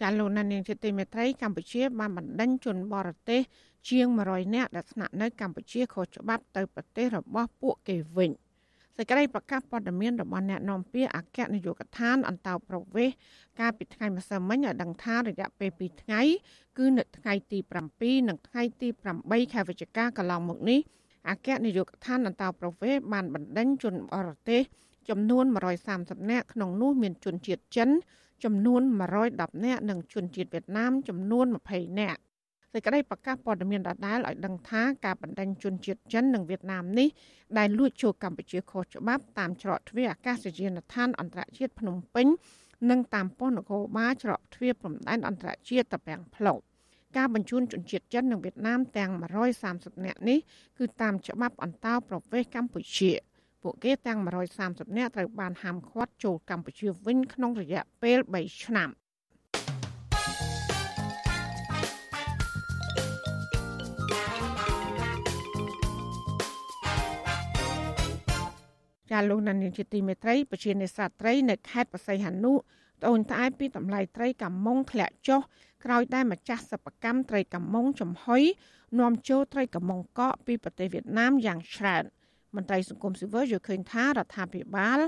[0.00, 3.40] ចាលោកណានៀងជាទីមេត្រីកម្ពុជាបានបណ្ដេញជនបរទេស
[3.88, 8.30] ជាង100នាក់ដែលស្នាក់នៅកម្ពុជាខុសច្បាប់ទៅប្រទេសរបស់ពួកគេវិញ
[8.96, 13.16] សេចក្តីប្រកាសព័ត៌មានរបស់អ្នកនាំពាក្យអគ្គនាយកដ្ឋានអន្តោប្រវេសន៍
[13.60, 16.22] កាលពីថ្ងៃម្សិលមិញឲ្យដឹងថារយៈពេល2ថ្ងៃ
[16.78, 17.58] គឺនៅថ្ងៃទី
[17.94, 18.88] 7និងថ្ងៃទី
[19.20, 20.80] 8ខែវិច្ឆិកាកន្លងមកនេះ
[21.30, 24.60] អគ្គនាយកដ្ឋានអន្តោប្រវេសន៍បានបណ្ដេញជនបរទេស
[25.08, 25.44] ចំនួន
[25.88, 27.90] 130នាក់ក្នុងនោះមានជនជាតិចិន
[28.44, 28.82] ចំនួន
[29.22, 32.20] 110នាក់និងជនជាតិវៀតណាមចំនួន20នាក់
[32.72, 37.08] សេចក្តីប្រកាសព័ត៌មានដដែលឲ្យដឹងថាការបណ្ដេញជនជាតិចិននិងវៀតណាមនេះ
[37.58, 42.26] ដែលលួចចូលកម្ពុជាខុសច្បាប់តាមច្រកទ្វារអាកាសយានដ្ឋានអន្តរជាតិភ្នំពេញ
[42.90, 46.58] និងតាមប៉ុស្តិ៍នគរបាលច្រកទ្វារព្រំដែនអន្តរជាតិតាពាំងផ្លូវ
[47.16, 49.10] ការបញ្ជូនជនជាតិចិននិងវៀតណាមទាំង
[49.58, 50.38] 130នាក់នេះ
[50.78, 53.12] គឺតាមច្បាប់អន្តោប្រវេសន៍កម្ពុជា
[53.70, 54.20] ពួកគេទាំង
[54.58, 58.88] 130នាក់ត្រូវបានហាមឃាត់ចូលកម្ពុជាវិញក្នុងរយៈពេល3ឆ្នាំ
[69.10, 75.40] ចាលោកនានីជាទីមេត្រីពជានេសាទត្រីនៅខេត្តបរសៃហនុត្អូញត្អែពីតម្លៃត្រីកាមុងធ្លាក់ចុះ
[75.84, 78.42] ក្រោយដែលម្ចាស់សិប្បកម្មត្រីកាមុងចំហុយ
[79.00, 82.04] នាំចូលត្រីកាមុងកកពីប្រទេសវៀតណាមយ៉ាងច្រើន
[82.58, 84.98] មន្ត្រីសង្គមស៊ីវិលយល់ឃើញថារដ្ឋាភិបាល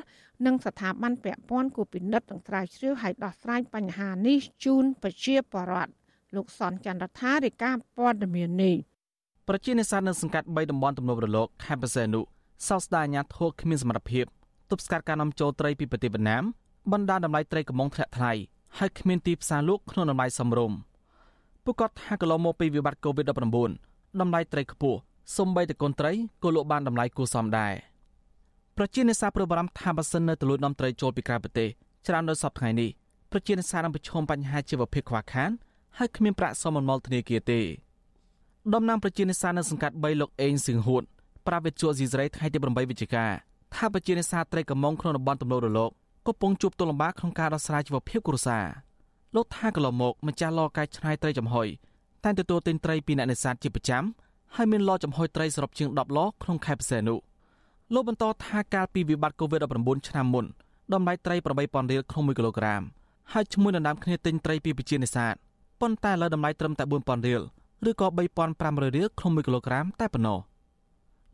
[0.47, 5.93] និងស្ថាប័នពាក់ព័ន្ធគួរពិនិត្យនិងស្រាវជ្រាវឲ្យដោះស្រាយបញ្ហានេះជូនប្រជាពលរដ្ឋ
[6.37, 8.77] លោកសនចន្ទរដ្ឋារាជការព័ត៌មាននេះ
[9.49, 12.21] ប្រជានេសាទនៅសង្កាត់3តំបន់ទំនប់រលកខេត្តបរសេនុ
[12.69, 14.25] សោកស្ដាយអាញាធរគ្មានសមត្ថភាព
[14.71, 16.45] ទប់ស្កាត់ការនាំចូលត្រីពីប្រទេសវៀតណាម
[16.93, 18.33] បណ្ដាតម្លៃត្រីកំងធ្លាក់ថ្លៃ
[18.79, 20.79] ហើយគ្មានទីផ្សារលក់ក្នុងតម្លៃសមរម្យ
[21.65, 24.99] ពួកគាត់ថាកន្លងមកពីវិបត្តិ COVID-19 តម្លៃត្រីខ្ពស់
[25.37, 26.13] សំបីតកូនត្រី
[26.43, 27.75] ក៏លក់បានតម្លៃគួរសមដែរ
[28.77, 31.69] ប្រជានេសាទព្រួយបារម្ភថាបើសិននៅទលួចនាំត្រីចូលពីក្រៅប្រទេស
[32.07, 32.91] ច្រើនដល់សប្តាហ៍នេះ
[33.33, 35.51] ប្រជានេសាទនឹងប្រឈមបញ្ហាជីវភាពខ្វះខាត
[35.99, 37.61] ហើយគ្មានប្រាក់សមមលធនាគារទេ
[38.75, 41.03] ដំណាងប្រជានេសាទនៅសង្កាត់3លោកអេងសៀងហួត
[41.47, 43.27] ប្រាវិទ្យាស៊ីសេរីថ្ងៃទី8វិច្ឆិកា
[43.75, 45.91] ថាប្រជានេសាទត្រីកំងក្នុងតំបន់ទំនោររលក
[46.27, 48.65] កំពុងជួបទុលំបាកក្នុងការដោះស្រាយជីវភាពគ្រួសារ
[49.35, 51.69] លោកថាកន្លងមកម្ចាស់លកាយឆ្នៃត្រីចំហុយ
[52.25, 54.05] តែទទួលទិញត្រីពីអ្នកនេសាទជាប្រចាំ
[54.57, 57.19] ហើយមានលចំហុយត្រីសរុបជាង10លក្នុងខែពិសេសនោះ
[57.95, 60.45] លោកបន្តថាកាលពីវិបត្តិ COVID-19 ឆ្នាំមុន
[60.93, 62.83] តម្លៃត្រី8000រៀលក្នុង1គីឡូក្រាម
[63.33, 65.35] ហើយឈ្មោះដណ្ដើមគ្នាទិញត្រីពីប្រជានេសាទ
[65.81, 67.43] ប៉ុន្តែឥឡូវតម្លៃត្រឹមតែ4000រៀល
[67.89, 68.07] ឬក៏
[68.51, 70.39] 3500រៀលក្នុង1គីឡូក្រាមតែប៉ុណ្ណោះ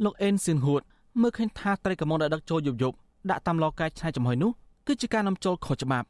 [0.04, 0.82] លោកអេនស៊ិនហួត
[1.20, 2.96] មើលឃើញថាត្រីកមុងដែលដឹកចូលយប់យប់
[3.30, 4.50] ដាក់តាមឡកាយឆ្នៃចំហុយនោះ
[4.86, 6.06] គឺជាការនាំចូលខុសច្បាប់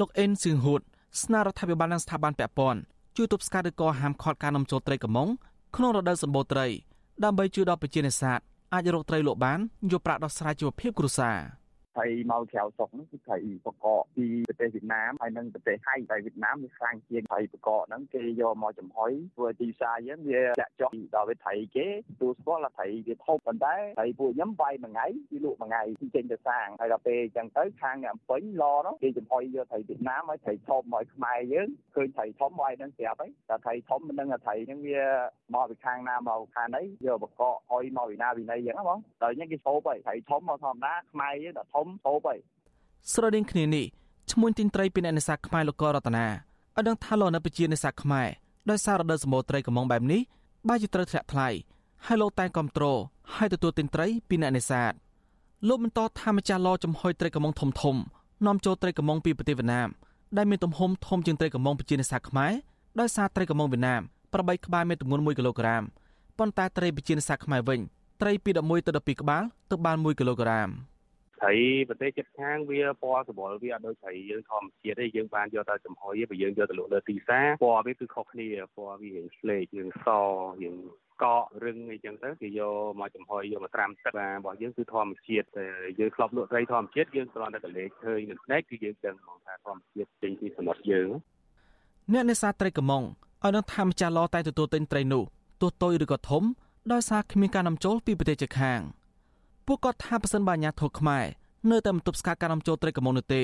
[0.00, 0.80] លោកអេនស៊ិនហួត
[1.22, 2.80] ស្នើរដ្ឋាភិបាលនិងស្ថាប័នពាក់ព័ន្ធ
[3.16, 5.28] ជួយទប់ស្កាត់ឬក៏ហាមឃាត់ការនាំចូលត្រីកមុង
[5.76, 6.66] ក្នុងរដូវសម្បូរត្រី
[7.24, 8.40] ដើម្បីជួយដល់ប្រជានេសាទ
[8.74, 9.58] អាចរកត្រីលក់បាន
[9.92, 11.36] យកប្រាក់ដោះស្រាយជីវភាពគ្រួសារ។
[11.96, 13.86] ត្រីមកក្រៅស្រុកហ្នឹងគឺត្រីបកក
[14.16, 21.86] ពីប្រទេសវៀតណាមហើយនិងប្រទេសថៃត្រីវៀតណាមវាខ្លាំងជាងត្រីបកកហ្នឹងគេយកមកចំហុយធ្វើទីផ្សារយើងវាចាក់ចុះដល់វាត្រីគេ
[22.20, 35.02] ទូស្គាល់ថាត្រីវាធំប៉ុន្តែត្រីពួកខ្ញុំបាយមួយថ្ងៃគឺលក់មួយថ្ងៃគឺចេញទៅសាងហើយដល់ពេលអញ្ចឹងទៅខាងអ្នកអំពេញឡនោះគេចំហុយយកត្រីវៀតណាមហើយត្រីធំមកខ្មែរយើងឃើញត្រីធំមកឲ្យនឹងប្រាប់ហើយតែត្រីធំមិនដឹងថាត្រីហ្នឹងវា
[35.54, 42.38] មកពីខាងណាមកខាងណីយកបកកអុយមកវិណាវិន័យអញ្ចឹងបងដល់អញ្ចឹងគេហូបហើយត្រីធំមកធម្មតាខ្មែរយើងដល់ធំហូបហើយ
[43.12, 43.86] ស្រដៀងគ្នានេះ
[44.30, 48.28] ឈ្មោះទីនត្រីពីអ្នកនេសាទខ្មែរលោកករតនាឲ្យដឹងថាលោកនៅប្រជានេសាទខ្មែរ
[48.70, 50.20] ដោយសាររដូវសម្បូរត្រីកំងបែបនេះ
[50.68, 51.48] បែរជាត្រូវធ្លាក់ថ្លៃ
[52.06, 52.98] ហើយលោកតែគ្រប់គ្រង
[53.34, 54.92] ហើយទទួលទីនត្រីពីអ្នកនេសាទ
[55.68, 57.96] លោកបន្តថាម្ចាស់ឡចំហុយត្រីកំងធំធំ
[58.46, 59.88] នាំចូលត្រីកំងពីប្រទេសវៀតណាម
[60.36, 62.52] ដែលមានទំហំធំជាងត្រីកំងប្រជានេសាទខ្មែរ
[63.00, 64.02] ដោយសារត្រីកំងវៀតណាម
[64.32, 65.82] 8ក្បាលមានទម្ងន់1គីឡូក្រាម
[66.38, 67.80] ប៉ុន្តែត្រីប្រជានេសាទខ្មែរវិញ
[68.20, 70.68] ត្រីពី11ទៅ12ក្បាលទើបបាន1គីឡូក្រាម។
[71.42, 80.06] ត្រីប្រទេសជិតខាងវាពណ៌សម្បុរវាអត់ដូចត្រីយើងធម្មជាតិទេយើងបានយកទៅចំហុយបើយើងយកទៅលក់លើទីផ្សារពណ៌វាគឺខុសគ្នាពណ៌វារៀងស្លេករៀងស
[80.62, 80.76] រៀង
[81.22, 81.26] កក
[81.64, 85.66] រឹងអីចឹងទៅគេយកមកចំហុយយកមកត្រាំទឹកបាទរបស់យើងគឺធម្មជាតិតែ
[85.98, 91.08] យើងធ្លាប់លក់ត្រីធម្មជាតិយើងគ្រាន់តែកលេចឃើញនឹងស្ដេចគឺយើងដឹងមកថាធម្មជាតិចេញពីសមុទ្រយើង
[92.12, 95.22] អ្នកនេសាទត្រីកំងឲ្យនឹងថាម្ចាស់ឡតែទទួលទិញត្រីនោះ
[95.60, 96.42] ទោះតូចឬក៏ធំ
[96.92, 98.80] ដោយសារគ្មានការនាំចូលពីប្រទេសជិតខាង
[99.66, 101.24] ពួកគាត់ថាប៉ះសិនបាអាញាធរខ្មែរ
[101.70, 103.42] នៅតែមិនទប់ស្កាត់ការនាំចូលត្រីកម្ពុជានោះទេ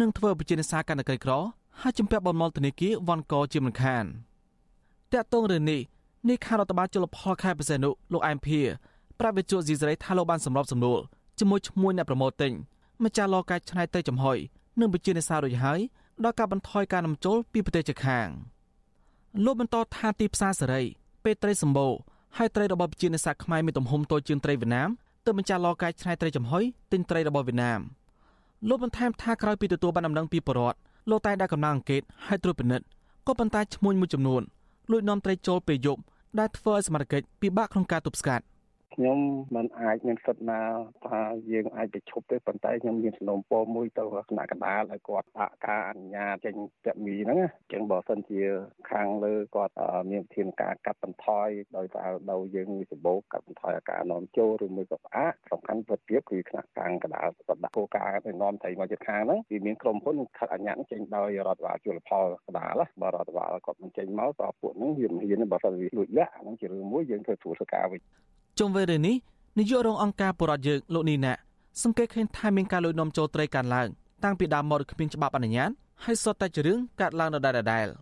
[0.00, 1.32] នឹងធ្វើឲ្យប្រជានេសាទកាន់តែក្រីក្រ
[1.80, 4.04] ហើយជំពាក់បំណុលធនាគារវ៉ាន់កជាមិនខាន
[5.12, 5.80] តាក់ទងរឿងនេះ
[6.28, 8.60] នេះខារដ្ឋបាលជលផលខេត្តបរសេនុលោកអែមភា
[9.18, 11.00] ប្រាប់វិទ្យុស៊ីសេរីថាលោកបានសម្របសម្រួល
[11.38, 12.52] ជាមួយឈ្មោះអ្នកប្រម៉ូទទិញ
[13.04, 14.38] ម្ចាស់លកាយឆ្នៃត្រីចំហុយ
[14.80, 15.80] និងប្រជានេសាទរួចហើយ
[16.24, 18.28] ដល់ការបន្ថយការនាំចូលពីប្រទេសជិតខាង
[19.44, 20.82] លោកបន្តថាទីផ្សារសេរី
[21.24, 21.92] ពេលត្រីសម្បូរ
[22.36, 24.90] ហើយត្រីរបស់ប្រជានេសាទខ្មែរមានទំហំតូចជាងត្រីវៀតណាម
[25.24, 27.80] ទើបម្ចាស់លកាយឆ្នៃត្រីចំហុយទិញត្រីរបស់វៀតណាម
[28.68, 30.78] លោកបន្ថែមថាក្រោយពីទទួលបានដំណឹងពីបរដ្ឋ
[31.10, 32.86] លោកតែដាក់កំណងអង្កេតឲ្យត្រួតពិនិត្យ
[33.26, 34.42] ក៏ប៉ុន្តែឈ្មោះមួយចំនួន
[34.90, 36.00] លួចនាំត្រីចូលពេលយប់
[36.38, 38.44] ដែលធ្វើឲ្យសមត្ថកិច្ចពិបាកក្នុងការទប់ស្កាត់
[38.94, 39.18] ខ្ញុំ
[39.56, 40.60] មិនអាចមានសិទ្ធិណា
[41.08, 41.20] ថា
[41.52, 48.40] យើងអាចទៅឈប់ទេប៉ុន្តែខ្ញុំមានសំណូមពរមួយទៅគណៈកណ្ដាលឲ្យគាត់ដាក់ការអនុញ្ញាតចេញពាក់មីហ្នឹងអញ្ចឹងបើសិនជា
[48.90, 49.74] ខាងលើគាត់
[50.10, 68.00] មានធានការកាត់បន្ថយដោយសារដូវយើងមានសម្បូរកាត់បន្ថយអាការនាំចូលឬមួយក៏ផ្អាកសំខាន់ពិតទៀតគឺគណៈការកណ្ដាលគាត់ដាក់គោលការណ៍ទៅនាំត្រីមកជិតខាងហ្នឹងវាមានក្រុមហ៊ុនខាត់អនុញ្ញាតចេញដោយរដ្ឋបាលជលផលកណ្ដាលបើរដ្ឋបាលគាត់មិនចេញមកក៏ពួកហ្នឹងវាមិនហ៊ានបើសិនវាលួចលាក់ហ្នឹងជារឿងមួយយើងធ្វើត្រួតសការវិញ
[68.58, 69.16] ជុំវិញរឿងនេះ
[69.58, 71.32] នាយករងអង្គការបុរដ្ឋយើងលោកនីណា
[71.82, 73.88] សង្កេតឃើញថាមានការលួចនាំចូលត្រីកើនឡើង
[74.24, 75.70] តាំងពីដើមមកគ្មានច្បាប់អនុញ្ញាត
[76.04, 77.36] ហើយសុទ្ធតែជារឿងកើតឡើងដ
[77.72, 77.92] ដែលៗ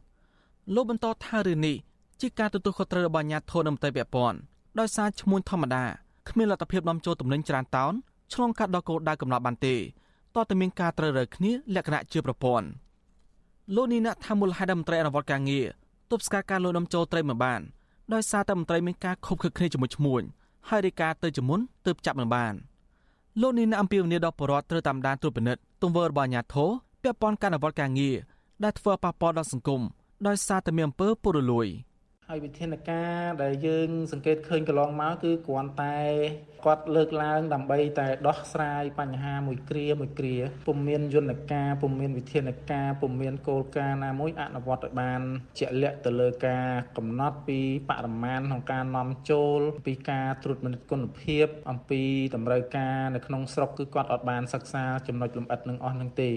[0.74, 1.76] លោកបន្តថារឿងនេះ
[2.20, 4.38] ជាការទទួលខុសត្រូវរបស់អាជ្ញាធរនៅមន្ត្រីពាក់ព័ន្ធ
[4.78, 5.84] ដោយសារឈ្មោះធម្មតា
[6.28, 7.92] គ្មានលទ្ធភាពនាំចូលទំនិញច្រើនតោន
[8.32, 9.74] ឆ្លងកាត់ដល់គោលដៅកំណត់បានទេ
[10.34, 12.66] តើតើមានការត្រូវរើគ្នាលក្ខណៈជាប្រព័ន្ធ
[13.74, 15.66] លោកនីណាថាមូលហេតុមន្ត្រីអនុវត្តការងារ
[16.11, 17.61] ទប់ស្កាត់ការលួចនាំចូលត្រីមិនបាន
[18.14, 20.22] ដោយសារតែមន្ត្រីមានការខុបខិតគ្នាជាមួយឈ្មួញ
[20.69, 22.55] ហើយរាយការណ៍ទៅជាមុនទើបចាប់មិនបាន
[23.41, 26.71] លោកនីណាអំពីវនីដល់បរដ្ឋត្រូវតាមដានត្រួតពិនិត្យទង្វើរបស់អាជ្ញាធរ
[27.03, 28.17] ពាក់ព័ន្ធការអនុវត្តការងារ
[28.65, 29.83] ដែលធ្វើប៉ះពាល់ដល់សង្គម
[30.27, 31.67] ដោយសារតែមានអំពើពុករលួយ។
[32.33, 35.99] ហើយវិធានការដែលយើង សង្កេតឃើញកន្លងមកគឺគ្រាន់តែ
[36.64, 45.20] គាត់លើកឡើងដើម្បីតែដោះស្រាយបញ្ហាមួយគ្រាមួយគ្រាពុំមានយន្តការពុំមានវិធានការពុំមានគោលការណ៍ណាមួយអនុវត្តឲ្យបាន
[45.59, 46.66] ជាក់លាក់ទៅលើការ
[46.97, 47.59] កំណត់ពី
[47.91, 52.03] បរិមាណក្នុងការនាំចូល ពីការត្រួតពិនិត្យគុណភាព អំពី
[52.35, 56.31] តម្រូវការនៅក្នុងស្រុកគឺគាត់អត់បានសិក្សាចំណុចលម្អិតនឹងអស់នឹងទេ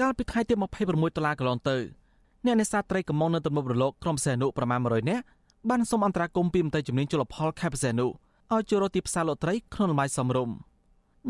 [0.00, 0.54] កាលពីថ្ងៃទី
[0.86, 2.03] 26តុលាកន្លងទៅ
[2.46, 5.24] អ្នកនេសាទត្រីកំងនៅទំនប់រលកក្រុមសេនុប្រមាណ100នាក់
[5.70, 10.54] បានសូមអន្តរាគមន៍ពីមន្ត្រីជំនាញជលផលខេត្តបរសេនុឲ្យចូលរកទីផ្សារលក់ត្រីក្នុងតម្លៃសមរម្យ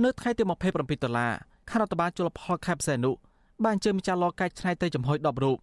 [0.05, 1.33] នៅថ្ងៃទី27ដុល្លារ
[1.71, 3.11] ខាងរដ្ឋបាលជលផលខេត្តបរសេនុ
[3.65, 5.59] បានអញ្ជើញម្ចាស់លកាយឆ្នៃត្រីចំហុយ10រូប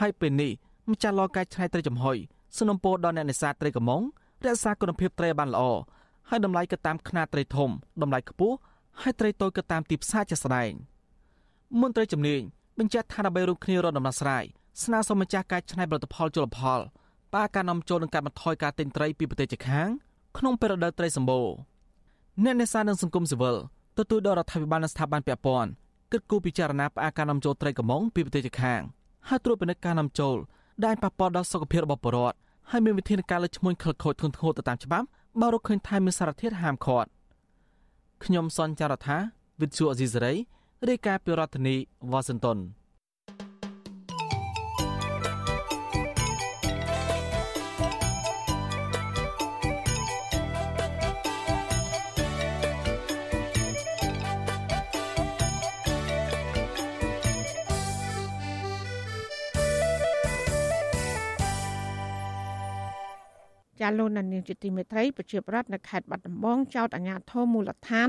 [0.00, 0.50] ហើយពេលនេះ
[0.90, 2.16] ម្ចាស់លកាយឆ្នៃត្រីចំហុយ
[2.58, 4.02] សនំពោដល់អ្នកនេសាទត្រីកំង
[4.44, 5.62] រក្សាគុណភាពត្រីបានល្អ
[6.28, 7.70] ហើយតម្លៃក៏តាមຂ្នាតត្រីធំ
[8.02, 8.56] តម្លៃខ្ពស់
[9.02, 10.70] ហើយត្រីតូចក៏តាមទីផ្សារជាក់ស្ដែង
[11.80, 12.40] មន្ត្រីជំនាញ
[12.78, 14.44] បញ្ជាក់ថាដើម្បីរួមគ្នារកដំណោះស្រាយ
[14.82, 16.80] ស្នើសុំម្ចាស់ការច្នៃផលិតផលជលផល
[17.34, 19.88] ប៉ាការនាំចូលនឹងកាត់បន្ថយការទិញត្រីពីប្រទេសជិតខាង
[20.38, 21.46] ក្នុងពេលរដូវត្រីសម្បូរ
[22.44, 23.56] អ្នកនេសាទនិងសង្គមស៊ីវិល
[23.98, 25.70] ទទួលដល់រដ្ឋាភិបាលនិងស្ថាប័នពាក់ព័ន្ធ
[26.12, 28.80] គិតគូរពិចារណាផ្អាកការនាំចូលត្រីកំងពីប្រទេសជិតខាង
[29.28, 30.36] ហើយត្រួតពិនិត្យការនាំចូល
[30.84, 32.36] ដែលប៉ះពាល់ដល់សុខភាពរបស់ប្រជាពលរដ្ឋ
[32.70, 35.06] ហើយមានវិធានការលើឈ្មោះខិលខូចធ្ងន់ធ្ងរទៅតាមច្បាប់
[35.40, 37.08] បើរកឃើញថាមានសារធាតុហាមឃាត់
[38.24, 39.16] ខ្ញុំសនចាររថា
[39.60, 40.32] វិទ្យុអេស៊ីសរ៉ៃ
[40.88, 41.76] រាយការណ៍ពីរដ្ឋធានី
[42.10, 42.58] វ៉ាស៊ីនតោន
[63.84, 68.08] ចាលោកនានីជាទីមេត្រីប្រជាប្រដ្ឋនៅខេត្តបាត់ដំបងចោទអាជ្ញាធរមូលដ្ឋាន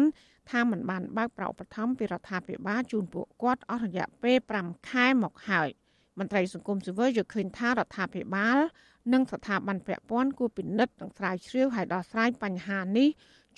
[0.52, 5.70] ថាមិនបានបើកប្រអប់បឋមពីរដ្ឋាភិបាលជូនពួកគាត់អស់រយៈពេល5ខែមកហើយ
[6.20, 8.58] មន្ត្រីសង្គមស៊ីវិលយល់ឃើញថារដ្ឋាភិបាល
[9.14, 13.10] និងស្ថាប័នពាក់ព័ន្ធគួរពិនិត្យនិងស្រាវជ្រាវឲ្យដោះស្រាយបញ្ហានេះ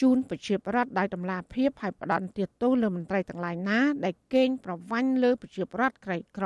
[0.01, 6.45] ជូនប្រជាប្រដ្ឋដោយតម្លាភាពហើយផ្ដន់ទាទោសលើមន្ត្រីទាំងឡាយណាដែលកេងប្រវ័ញ្ចលើប្រជាប្រដ្ឋក្រីក្រ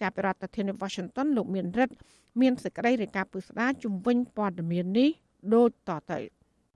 [0.00, 1.94] ចាប់ពីរដ្ឋធានី Washington លោកមានរិទ្ធ
[2.40, 5.10] មានសេចក្តីរាយការណ៍ពុស្ដាជំវិញព័ត៌មាននេះ
[5.54, 6.20] ដូចតទៅ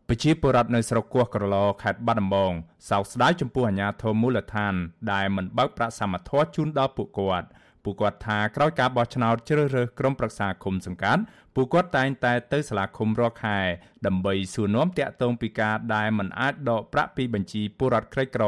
[0.09, 2.53] ប្រជាពលរដ្ឋនៅស្រុកគោះក្រឡខេត្តបាត់ដំបង
[2.91, 4.75] សោកស្ដាយចំពោះអាញាធមមូលដ្ឋាន
[5.13, 7.49] ដែលមិនបើកប្រាក់សមត្ថភាពជូនដល់ពួកគាត់
[7.85, 11.23] ពួកគាត់ថាក្រោយការបោះឆ្នោតជ្រើសរើសក្រុមប្រឹក្សាគុំសង្កាត់
[11.55, 13.59] ពួកគាត់តែងតែទៅសាលាឃុំរាល់ខែ
[14.07, 18.45] ដើម្បីសួរនាំតាក់ទងពីការដែលមិនអាចដកប្រាក់ពីបញ្ជីពលរដ្ឋក្រីក្រ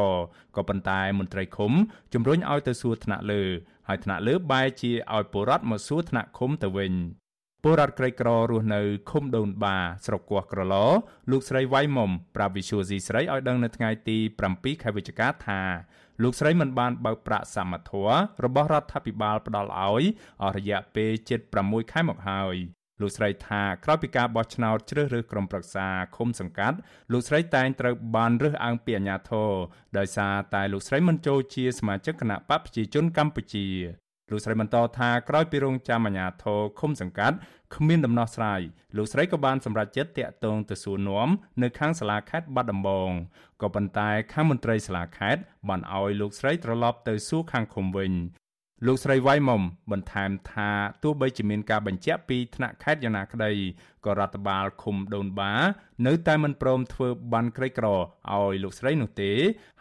[0.55, 1.71] ក៏ប៉ុន្តែមន្ត្រីឃុំ
[2.13, 3.43] ជំរុញឲ្យទៅសួរថ្នាក់លើ
[3.87, 6.93] ហើយថ្នាក់លើបែរជាឲ្យពលរដ្ឋមកសួរថ្នាក់ឃុំទៅវិញ
[7.63, 10.75] ពលរដ្ឋក្រីក្ររស់នៅឃុំដូនបាស្រុកគោះក្រឡ
[11.31, 14.17] លោកស្រីវ៉ៃមុំប្រាប់វិសុយស៊ីស្រីឲ្យដឹងនៅថ្ងៃទី
[14.49, 15.61] 7ខែវិច្ឆិកាថា
[16.23, 18.05] លោកស្រីមិនបានបើកប្រាក់សមត្ថៈ
[18.43, 20.03] របស់រដ្ឋាភិបាលផ្ដល់ឲ្យ
[20.41, 22.55] អស់រយៈពេលជិត6ខែមកហើយ
[23.01, 25.87] លោកស្រីថាក្រោយពីការបោះឆ្នោតជ្រើសរើសក្រុមប្រឹក្សា
[26.17, 26.77] ឃុំសង្កាត់
[27.11, 29.51] លោកស្រីតែងត្រូវបានរើសអើងពីអាជ្ញាធរ
[29.97, 33.67] ដោយសារតែលោកស្រីមិនចូលជាសមាជិកគណៈបកប្រជាជនកម្ពុជា
[34.31, 37.37] លោកស្រីបន្តថាក្រោយពីរងចាំអាជ្ញាធរឃុំសង្កាត់
[37.75, 38.61] គ្មានដំណោះស្រាយ
[38.97, 41.29] លោកស្រីក៏បានសម្រេចចិត្តតាក់ទងទៅសួរនាំ
[41.61, 43.11] នៅខាងសាលាខេត្តបាត់ដំបង
[43.61, 48.11] ក៏ប៉ុន្តែខាងមន្ត្រីសាលាខេត្តបានឲ្យលោកស្រីត្រឡប់ទៅសួរខាងឃុំវិញ
[48.87, 49.61] លោកស្រីវ៉ៃមុំ
[49.91, 50.69] បន្ថែមថា
[51.03, 53.51] ទោះបីជាមានការបញ្ជាក់ពីថ្នាក់ខេត្តយ៉ាងណាក្តី
[54.05, 55.53] ក៏រដ្ឋបាលឃុំដូនបា
[56.07, 59.31] នៅតែមិនព្រមធ្វើបានក្រីក្រឲ្យលោកស្រីនោះទេ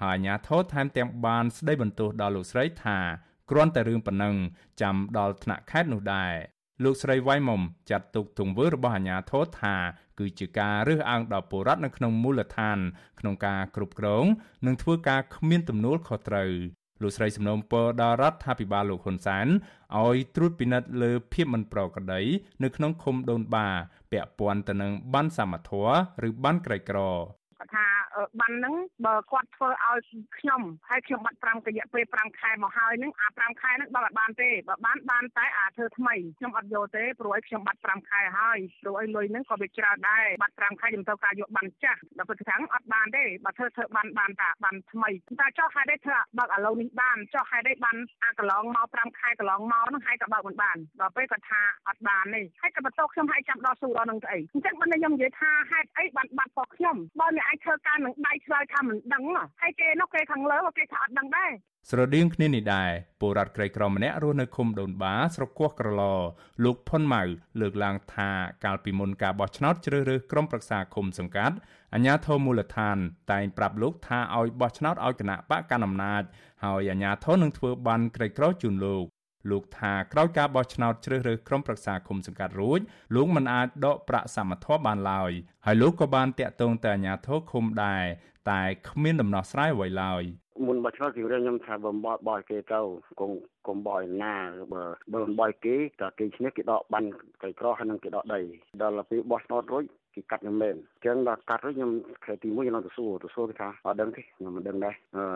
[0.03, 2.99] ហើយអាជ្ញាធរថែមទាំងបានស្ដីបន្ទោសដល់លោកស្រីថា
[3.51, 4.35] គ្រាន់តែរឿងប៉ុណ្ណឹង
[4.81, 6.33] ចាំដល់ថ្នាក់ខេត្តនោះដែរ
[6.85, 9.75] លោកស្រីវ៉ៃមុំចាត់ទុកទង្វើរបស់អាជ្ញាធរថា
[10.19, 12.79] គឺជាការរើសអើងដល់ពលរដ្ឋនៅក្នុងមូលដ្ឋាន
[13.21, 14.25] ក្នុងការគ្រប់គ្រង
[14.67, 16.53] និងធ្វើការគ្មានទំនួលខុសត្រូវ
[17.03, 19.47] លោកស្រីសំណូមពរដល់រដ្ឋាភិបាលលោកហ៊ុនសែន
[20.03, 22.23] ឲ្យត្រួតពិនិត្យលើភាពមិនប្រក្រតី
[22.63, 23.69] នៅក្នុងឃុំដូនបា
[24.13, 25.85] ពាក់ព័ន្ធទៅនឹងបានសមត្ថៈ
[26.29, 26.99] ឬបានក្រីក្រ
[27.75, 27.87] ថា
[28.41, 28.75] បានហ្នឹង
[29.07, 29.99] បើគាត់ធ្វើឲ្យ
[30.39, 59.23] ខ្ញុំហើយខ្ញុំបាត់5រយៈពេល5ខែមកហើយហ្នឹងអា5ខែហ្នឹងបើអត់បានទេបើបានបានតែអាធ្វើថ្មីខ្ញុំអត់យកទេព្រោះឲ្យខ្ញុំបាត់5ខែហើយព្រោះឲ្យលុយហ្នឹងក៏វាច្រើនដែរបាត់5ខែខ្ញុំត្រូវការយកបានចាស់ដល់ពេលខាងអត់បានទេបើធ្វើធ្វើបានបានតាបានថ្មីតែចុះហេតុអីធ្វើបើកឥឡូវនេះបានចុះហេតុអីបានអាកន្លងមក5ខែកន្លងមកហ្នឹងហើយក៏បើកមិនបានដល់ពេលគាត់ថាអត់បានទេហើយក៏បន្ទោខ្ញុំហើយចាំដល់ស៊ូដល់នឹងស្អីអញ្ចឹងបើខ្ញុំនិយាយថាហេតុអីបានបាត់ផងខ្ញុំបើអ្នកឯងធ្វើការនឹងដៃឆ្លើយថាមិនដឹង
[59.61, 61.51] ហើយគេនោះគេខាងលើគេថាអត់ដឹងដែរ
[61.91, 62.91] ស្រដៀងគ្នានេះដែរ
[63.21, 66.03] ពលរដ្ឋក្រីក្រម្នាក់រស់នៅឃុំដូនបាស្រុកគោះក្រឡ
[66.65, 67.23] លោកផុនម៉ៅ
[67.61, 68.31] លើកឡើងថា
[68.65, 71.57] កាលពីមុនការបោះឆ្នោតជ្រើសរើសក្រុមប្រឹក្សាឃុំសង្កាត់
[71.95, 72.97] អាជ្ញាធរមូលដ្ឋាន
[73.33, 76.23] តែងប្រាប់លោកថាឲ្យបោះឆ្នោតឲ្យគណៈបកកណ្ដាលអំណាច
[76.65, 79.05] ហើយអាជ្ញាធរនឹងធ្វើបានក្រីក្រជូនលោក
[79.51, 82.81] លោកថាក្រោយការបោះឆ្នោតជ្រើសរើសក្រុមប្រឹក្សាគុំសង្កាត់រួច
[83.15, 85.33] លោកមិនអាចដកប្រាក់សមត្ថភាពបានឡើយ
[85.67, 88.05] ហើយលោកក៏បានតាក់ទងទៅអាជ្ញាធរឃុំដែរ
[88.51, 90.23] តែគ្មានដំណោះស្រាយអ្វីឡើយ
[90.67, 92.81] មុនបោះឆ្នោតពីរឿងខ្ញុំថាបើបោះបោះគេទៅ
[93.21, 93.37] គង់
[93.67, 94.35] កុំបោះណា
[94.73, 94.83] បើ
[95.13, 97.05] បើបោះគេតែគេឈ្នះគេដកបាន
[97.43, 98.41] កៃក្រហើយនឹងគេដកដី
[98.83, 99.85] ដល់ពេលបោះឆ្នោតរួច
[100.15, 101.91] គេកាត់ខ្ញុំមែនអញ្ចឹងដល់កាត់រួចខ្ញុំ
[102.25, 104.95] ខែទី1ខ្ញុំទៅសួរទៅសួរគេថាអត់ដឹងទេខ្ញុំមិនដឹងដែរ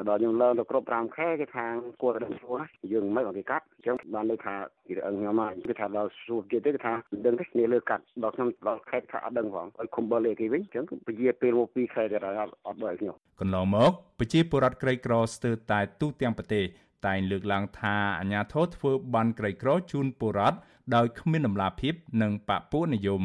[0.09, 1.67] ដល់ខ្ញុំឡើងទៅគ្រប់5ខែគេថា
[2.03, 2.59] គួរតែដឹងសួរ
[2.93, 4.55] យើងមិនមកគេកាត់អញ្ចឹងបានលើថា
[4.87, 16.65] គេអឹងខ្ញុំមកគេថាដល់សួរគេទេគេថាមិនដឹងទេគ្នាលើកាត់ដល់ខ្ញុំដល់ខែថាអត់ដឹងផងឲ្យឃុំបើលេគេវិញអញ្ចឹងពជាពេលមក2ខែទៅដល់អត់ដល់ខ្ញុំកន្លងមកប្រជាពលរដ្ឋក្រីក្រស្ទើរតែទូទាំងប្រទេស
[17.07, 20.59] តែងលើកឡើងថាអាញាធរធ្វើបានក្រីក្រជូនពលរដ្ឋ
[20.95, 23.23] ដោយគ្មានដំណាភិបនិងបពុនិយម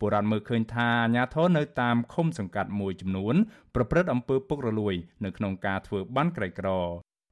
[0.00, 3.34] ពលរដ្ឋមើលឃើញថាអាញាធរនៅតាមឃុំសង្កាត់មួយចំនួន
[3.74, 4.94] ប្រព្រឹត្តអំពើពុករលួយ
[5.24, 6.68] នៅក្នុងការធ្វើបានក្រីក្រ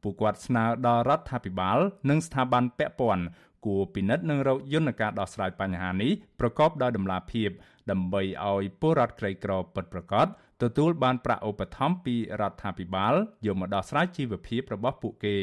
[0.03, 1.79] ពួកគាត់ស្នើដល់រដ្ឋាភិបាល
[2.11, 3.25] និងស្ថាប័នពាក់ព័ន្ធ
[3.67, 7.51] គួរពិនិត្យនិងរកយន្តការដោះស្រាយបញ្ហានេះប្រកបដោយតម្លាភាព
[7.91, 10.27] ដើម្បីឲ្យពលរដ្ឋក្រីក្រពិតប្រាកដ
[10.62, 13.14] ទទួលបានប្រាក់ឧបត្ថម្ភពីរដ្ឋាភិបាល
[13.47, 15.37] យកមកដោះស្រាយជីវភាពរបស់ពួកគេ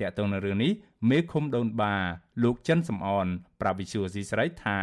[0.00, 0.72] តកតងនៅរឿងនេះ
[1.10, 1.94] មេឃុំដូនបា
[2.42, 3.26] លោកចិនសំអន
[3.60, 4.78] ប្រាប់វិសុយស៊ីស្រីថា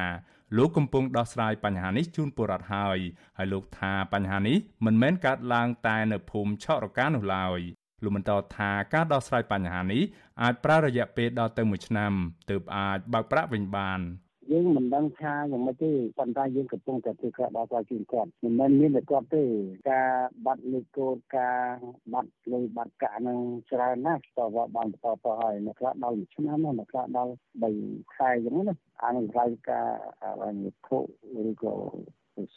[0.57, 2.99] លោកកំពុងដោះស្រាយបញ្ហានេះជូនពលរដ្ឋហើយ
[3.37, 7.59] ហើយលោកថាបញ្ហានេះមិនមែនកើតឡើងតែនៅភូមិឆក់រកានោះឡើយ
[8.03, 10.03] លោកបន្តថាការដោះស្រាយបញ្ហានេះ
[10.41, 12.13] អាចប្រើរយៈពេលដល់ទៅ1ឆ្នាំ
[12.49, 13.99] ទើបអាចបើកប្រាក់វិញបាន
[14.51, 19.43] យើងមិនដឹងថាយ៉ាងម៉េចទេប៉ុន្តែយើងកំពុងតែធ្វើការដោះស្រាយជូនគាត់មិនមែនមានតែគាត់ទេ
[19.91, 20.11] ការ
[20.45, 21.59] បាត់លេខកូដការ
[22.13, 23.39] បាត់លុយបាត់កាក់នឹង
[23.71, 27.33] ច្រើនណាស់តើបានបន្តទៅហើយអ្នកខ្លះដល់1ឆ្នាំអ្នកខ្លះដល់
[27.73, 29.87] 3ខែអញ្ចឹងណាអានឹងខ្លាយការ
[30.23, 30.41] អាវ
[30.73, 30.97] ត្ថុ
[31.49, 31.75] ឬក៏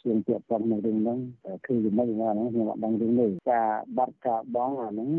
[0.01, 1.19] សួងពាក់ព័ន្ធនៅរឿងហ្នឹង
[1.67, 5.09] គឺយ៉ាងម៉េចហ្នឹងខ្ញុំអត់ដឹងរឿងនេះការបាត់ការបងអាហ្នឹង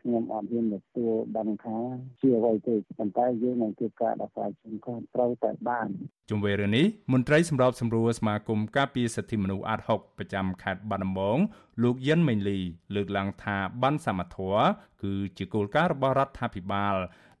[0.00, 1.76] ខ្ញុំអត់ហ៊ានទទួលដឹងថា
[2.20, 5.88] ជាអ្វីទេប៉ុន្តែយើងនឹងធ្វើការដោះស្រាយជំនន់ត្រូវតែបាន
[6.30, 11.38] ជុំវិញរឿងនេះមន្ត្រីសម្របសម្រួលសមាគមការពារសិទ្ធិមនុស្សអាត6ប្រចាំខេត្តបាត់ដំបង
[11.82, 12.58] លោកយិនមេងលី
[12.94, 14.56] លើកឡើងថាបានសមត្ថៈ
[15.02, 16.96] គឺជាគោលការណ៍របស់រដ្ឋាភិបាល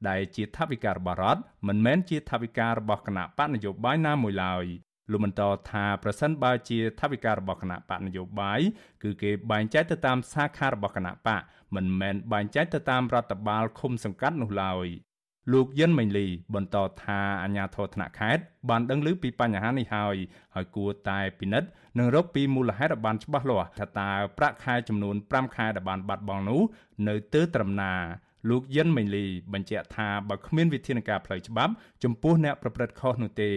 [0.08, 4.66] ដែលជាថវិការបស់រដ្ឋមិនមែនជាថវិការបស់គណៈបកនយោបាយណាមួយឡើយ
[5.10, 8.60] លោកបន្តថាប្រសិនបើជាថវិការបស់គណៈបកនយោបាយ
[9.02, 11.42] គឺគេបែងចែកទៅតាមសាខារបស់គណៈបក
[11.74, 14.86] មិនមែនបែងចែកទៅតាមរដ្ឋបាលឃុំសង្កាត់នោះឡើយ
[15.52, 20.16] លោកយិនមេងលី បន្តថាអាញាធរថ្នាក់ខេត្តបានដឹងឮពីបញ្ហានេះហើយ
[20.54, 26.60] ហើយគួរតែពិនិត្យនិងរកពីមូលហេតុឲ្យបានច្បាស់លាស់ថាតើប្រាក់ខែចំនួន5ខែដែលបានបាត់បង់នោះ
[27.08, 27.92] នៅទើត្រឹមណា
[28.48, 31.72] លោកយិនមេងលីបញ្ជាក់ថាបើគ្មានវិធានការផ្លូវច្បាប់
[32.04, 33.50] ចំពោះអ្នកប្រព្រឹត្តខុសនោះទេ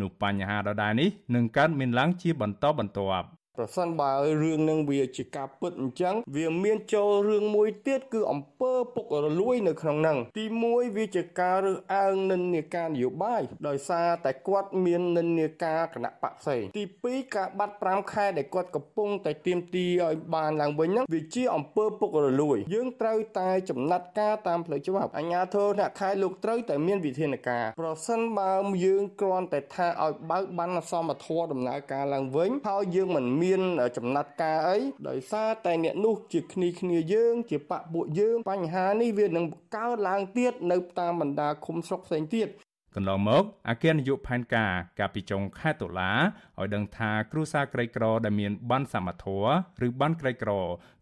[0.00, 3.26] នោះបញ្ហាដដែលនេះនឹងកើតមានឡើងជាបន្តបន្ទាប់
[3.58, 28.52] ប្រសិនបើរឿងនឹងវាជាការពិតអញ្ចឹងវាមានចូលរឿងមួយទៀតគឺអំពើពុករលួយនៅក្នុងហ្នឹងទី1វាជាការរើសអើងនិន្នាការនយោបាយដោយសារតែគាត់មាននិន្នាការគណៈបកផ្សេងទី2ការបាត់5ខែដែលគាត់កំពុងតែទៀមទីឲ្យបានឡើងវិញហ្នឹងវាជាអំពើពុករលួយ យើងត្រូវតែចំណាត់ការតាមផ្លូវច្បាប់អាជ្ញាធរអ្នកខែលោកត្រូវតែមានវិធានការប្រសិនបើ
[28.84, 33.60] យើងគ្រាន់តែថាឲ្យបើកបានសមធម៌ដំណើរការឡើងវិញហើយយើងមិនមានមាន
[33.96, 34.78] ចំណាត់ការអី
[35.08, 42.48] ដោយសារតែអ្នកនោះជាគ្នាគ្នាយើង ជាបពពួកយើង បញ្ហានេះវានឹងកើតឡើងទៀតនៅតាមបណ្ដាឃុំស្រុកផ្សេងទៀត
[42.94, 46.12] កន្លងមកអគ្គនាយកផែនការកាលពីចុងខែតុលា
[46.58, 49.40] ឲ្យដឹងថាគ្រួសារក្រីក្រដែលមានបានសមត្ថៈ
[49.86, 50.50] ឬបានក្រីក្រ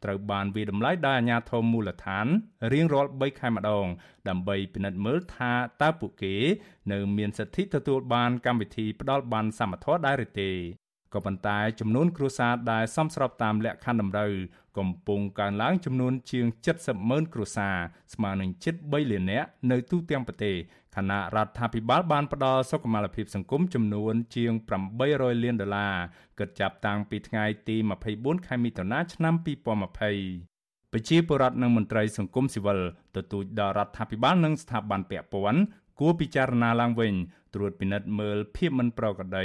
[0.05, 2.27] ត្រូវបានវាតម្លៃដោយអាជ្ញាធរមូលដ្ឋាន
[2.73, 3.87] រៀងរាល់3ខែម្ដង
[4.29, 6.35] ដើម្បីពិនិត្យមើលថាតើពួកគេ
[6.93, 10.53] នៅមានសិទ្ធិទទួលបានកម្មវិធីផ្ដល់បានសមត្ថៈដែរឬទេ
[11.15, 14.33] ក៏ប៉ុន្តែចំនួនគ្រួសារដែលសមស្របតាមលក្ខខណ្ឌតម្រូវ
[14.79, 16.47] កំពុងកើនឡើងចំនួនជាង
[16.77, 17.77] 70ម៉ឺនគ្រួសារ
[18.15, 20.55] ស្មើនឹងជិត3លាននាក់នៅទូទាំងប្រទេស
[20.97, 24.53] ខណៈរដ្ឋាភិបាលបានផ្ដល់សុខុមាលភាពសង្គមចំនួនជាង
[24.99, 25.95] 800លានដុល្លារ
[26.39, 27.77] គិតចាប់តាំងពីថ្ងៃទី
[28.11, 32.81] 24ខែមិថុនាឆ្នាំ2020ប្រជាពលរដ្ឋនិងមន្ត្រីសង្គមស៊ីវិល
[33.17, 35.63] ទទូចដល់រដ្ឋាភិបាលនិងស្ថាប័នពាក់ព័ន្ធ
[36.01, 37.15] គួរពិចារណាឡើងវិញ
[37.55, 39.45] ត្រួតពិនិត្យមើលភាពមិនប្រក្រតី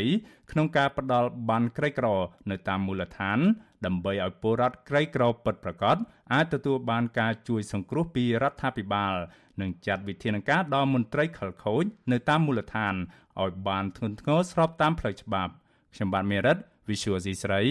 [0.51, 2.07] ក្នុងការផ្ដល់បានក្រីក្រ
[2.51, 3.39] នៅតាមមូលដ្ឋាន
[3.85, 5.97] ដើម្បីឲ្យពលរដ្ឋក្រីក្រពិតប្រាកដ
[6.33, 9.13] អាចទទួលបានការជួយសង្គ្រោះពីរដ្ឋាភិបាល
[9.61, 12.95] និងចាត់វិធានការដល់មន្ត្រីខលខូចនៅតាមមូលដ្ឋាន
[13.41, 15.53] ឲ្យបានធ្ងន់ធ្ងរស្របតាមផ្លូវច្បាប់
[15.93, 16.57] ខ្ញុំបាទមេរិត
[16.89, 17.61] Visual C ស្រី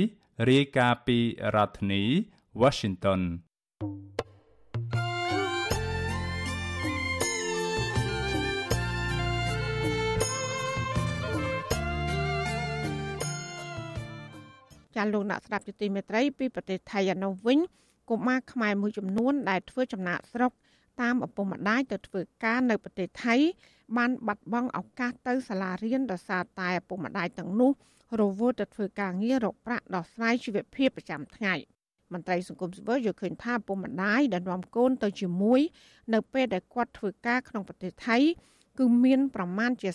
[0.50, 1.18] រាយការណ៍ពី
[1.56, 2.02] រដ្ឋធានី
[2.62, 3.20] Washington
[14.98, 17.58] ចាលោកអ្នកស្ដាប់យុតិមេត្រីពីប្រទេសថៃឯនោះវិញ
[18.10, 20.52] កុមារខ្មែរមួយចំនួនដែលធ្វើចំណាក់ស្រុក
[21.00, 23.34] តាមឪពុកម្ដាយទៅធ្វើការនៅប្រទេសថៃ
[23.96, 27.70] បានបាត់បង់ឱកាសទៅសាលារៀនដោយសារតែឪពុកម្ដាយទាំងនោះ
[28.20, 31.54] រវល់ទៅធ្វើការងាររកប្រាក់ដោះស្រាយជីវភាពប្រចាំថ្ងៃ
[32.12, 35.60] មន្ត្រីសង្គមស៊ីវិលយល់ឃើញថាឪពុកម្ដាយដែលនាំកូនទៅជាមួយ
[36.14, 38.16] នៅពេលដែលគាត់ធ្វើការក្នុងប្រទេសថៃ
[38.78, 39.90] គឺមានប្រមាណជា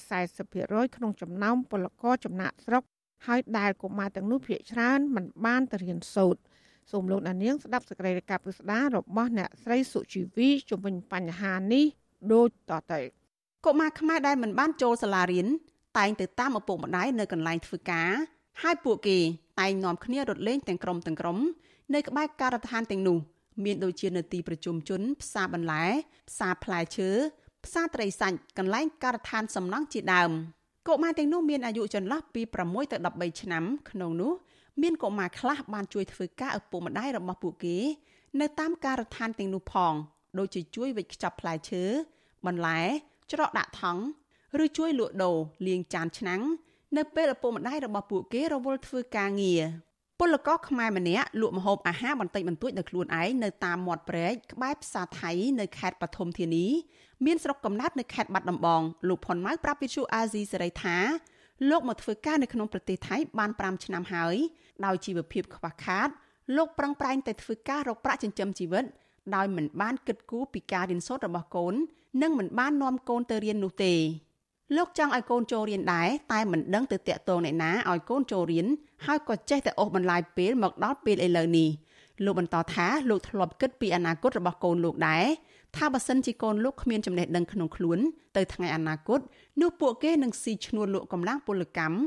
[0.46, 2.84] 40%ក្នុងចំណោមពលករចំណាក់ស្រុក
[3.28, 6.42] ហើយដែលកុមារទាំងនោះភាគច្រើនមិនបានទៅរៀនសូត្រ
[6.92, 11.86] សូមលោកដានៀងស្ដាប់សេចក្តីរាយការណ៍ពិស្ដាររបស់អ្នកស្រីសុជីវីជំវិញបញ្ហានេះ
[12.34, 13.02] ដូចតទៅ
[13.66, 15.48] កុមារខ្មែរដែលមិនបានចូលសាលារៀន
[15.98, 18.12] តែងទៅតាមឪពុកម្ដាយនៅកន្លែងធ្វើការ
[18.62, 19.18] ហើយពួកគេ
[19.60, 21.38] តែងនាំគ្នារត់លេងទាំងក្រុមទាំងក្រុម
[21.96, 23.18] នៅក្បែរការដ្ឋានទាំងនោះ
[23.64, 25.84] មានដូចជានៅទីប្រជុំជនផ្សារបន្លែ
[26.30, 27.10] ផ្សារផ្លែឈើ
[27.66, 30.32] ផ្សារត្រីសាច់កន្លែងការដ្ឋានសំណង់ជាដើម
[30.88, 34.34] កុមារទាំងនោះមានអាយុចន្លោះពី6ទៅ13ឆ្នាំក្នុងនោះ
[34.82, 37.78] មានកុមារខ្លះបានជួយធ្វើការឪពុកម្ដាយរបស់ពួកគេ
[38.42, 39.94] នៅតាមការដ្ឋានទាំងនោះផង
[40.40, 41.84] ដូចជាជួយវេចខ្ចប់ផ្លែឈើ
[42.46, 42.80] បន្លែ
[43.32, 44.04] ច្រកដាក់ថង់
[44.64, 46.42] ឬជួយលក់ដូរលាងចានឆ្នាំង
[46.98, 49.64] នៅពេលឪពុកម្ដាយរបស់ពួកគេរវល់ធ្វើការងារ
[50.20, 56.66] ពលករខ្មែរម្នាក់លក់ម្ហូបអាហារបន្តិចបន្តួចដោយខ្លួនឯងនៅតាមមាត់ព្រែកក្បែរផ្សារថៃនៅខេត្តបឋមធានី
[57.26, 60.98] មានស្រុកកំណើតនៅខេត្តបាត់ដំបងលោកផុនម៉ៅប្រាប់វិទ្យុអាស៊ីសេរីថា
[61.70, 64.36] លោកមកធ្វើការនៅក្នុងប្រទេសថៃបាន5ឆ្នាំហើយ
[64.86, 66.10] ដោយជីវភាពខ្វះខាត
[66.56, 68.86] លោកប្រឹងប្រែងតែធ្វើការរកប្រាក់ចិញ្ចឹមជីវិត
[69.36, 71.74] ដោយមិនបានគិតគូរពីការរៀនសូត្ររបស់កូន
[72.22, 73.94] និងមិនបាននាំកូនទៅរៀននោះទេ
[74.76, 78.66] លោកចង់ឲ្យកូនចូលរៀនដែរតែមិនដឹងទៅតាក់ទងអ្នកណាឲ្យកូនចូលរៀន
[79.06, 81.70] ហើយក៏ចេះតែអូសបន្លាយពេលមកដល់ពេលឥឡូវនេះ
[82.26, 85.26] លោកបន្តថាលោកធ្លាប់គិតពីអនាគតរបស់កូនលោកដែរ
[85.78, 88.00] ថាបើសិនជាកូនលោកគ្មានចំណេះដឹងក្នុងខ្លួន
[88.38, 89.20] ទៅថ្ងៃអនាគត
[89.62, 91.98] នោះពួកគេនឹងស៊ីឈ្នួលលក់កម្លាំងពលកម្ម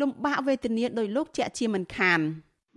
[0.00, 2.20] លំបាកវេទនាដោយលោកជាក់ជាមិនខាន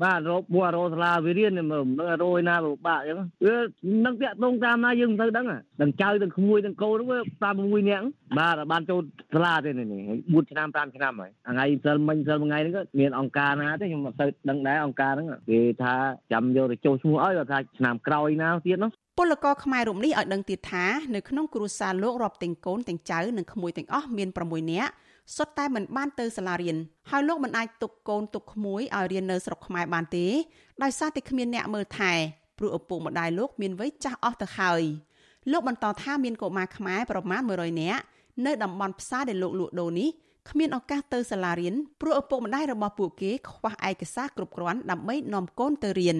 [0.03, 3.57] បាទរោបួររោសាលាវិរៀនមើលនឹងរោយណាពិបាកអញ្ចឹងវា
[4.05, 5.45] នឹងតាក់ទងតាមណាយើងមិនទៅដឹង
[5.79, 8.05] ទាំងចៅទាំងក្មួយទាំងកូនវាតាមមួយនាក់
[8.39, 9.01] បាទបានចូល
[9.33, 9.85] សាលាទេនេះ
[10.23, 15.95] 4ឆ្នាំ5ឆ្នាំហើយថ្ងៃសិលមិញសិលមួយថ្ងៃហ្នឹងក៏មានអង្គការណាទេខ្ញុំមិនទៅដឹងដែរអង្គការហ្នឹងគេថា
[16.31, 18.91] ចាំយកទៅចុះឈ្មោះឲ្យគាត់ថាឆ្នាំក្រោយណាទៀតនោះ
[19.21, 24.91] ពលករខ្មែររូបនេះឲ្យដឹងទៀតថានៅក្នុងគ្រួសារលោករាប់ទាំងកូនទាំងចៅនិងក្មួយទាំងអស់មាន6នាក់
[25.35, 26.77] សុទ្ធតែមិនបានទៅសាលារៀន
[27.09, 30.25] ហើយលោកមិនអាចទុកកូនទុកក្មួយឲ្យរៀននៅស្រុកខ្មែរបានទេ
[30.83, 32.13] ដោយសារតែគ្មានអ្នកមើលថែ
[32.57, 34.81] ព្រោះឪពុកម្ដាយលោកមានវ័យចាស់អស់ទៅហើយ
[35.51, 38.01] លោកបន្តថាមានកុមារខ្មែរប្រមាណ100នាក់
[38.45, 40.09] នៅតំបន់ផ្សារដែលលោកលក់ដូរនេះ
[40.49, 46.19] គ្មានឱកាសទៅសាលារៀនព្រោះឪពុកម្ដាយរបស់ពួកគេខ្វះឯកសារគ្រប់គ្រាន់ដើម្បីនាំកូនទៅរៀន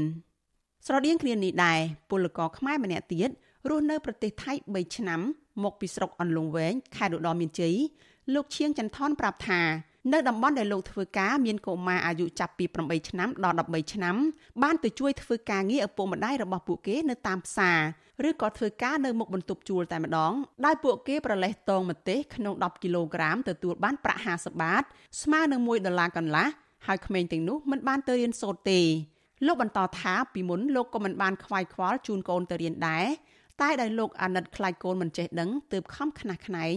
[0.86, 3.30] ស្រដៀងគ្នានេះដែរពលករខ្មែរម្នាក់ទៀត
[3.70, 5.22] រស់នៅប្រទេសថៃ3ឆ្នាំ
[5.64, 7.76] មកពីស្រុកអន្លង់វែងខេត្តឧត្តរមានជ័យ
[8.34, 9.62] លោកឈៀងចន្ទថនប្រាប់ថា
[10.14, 14.16] នៅតំបន់ដែលលោកធ្វើការមានកុមារអាយុចាប់ពី8ឆ្នាំដល់13ឆ្នាំ
[14.64, 17.80] បានទៅជួយធ្វើការងារឪពុកម្ដាយរបស់ពួកគេនៅតាមផ្សារ
[18.30, 20.34] ឬក៏ធ្វើការនៅមុខបន្ទប់ជួលតែម្ដង
[20.66, 24.84] ដោយពួកគេប្រលេះតងម្ទេសក្នុង10គីឡូក្រាមទទួលបានប្រាក់50បាត
[25.22, 26.48] ស្មើនឹង1ដុល្លារកន្លះ
[26.88, 28.82] ហើយក្មេងទាំងនោះមិនបានទៅរៀនសូត្រទេ
[29.46, 33.06] លោកបន្តថាពីមុនលោកក៏មិនបានខ្វាយខ្វល់ជូនកូនទៅរៀនដែរ
[33.62, 36.76] តែដោយលោកអាណិតខ្លាចកូនមិនចេះដឹងទើបខំខ្នះខ្នែង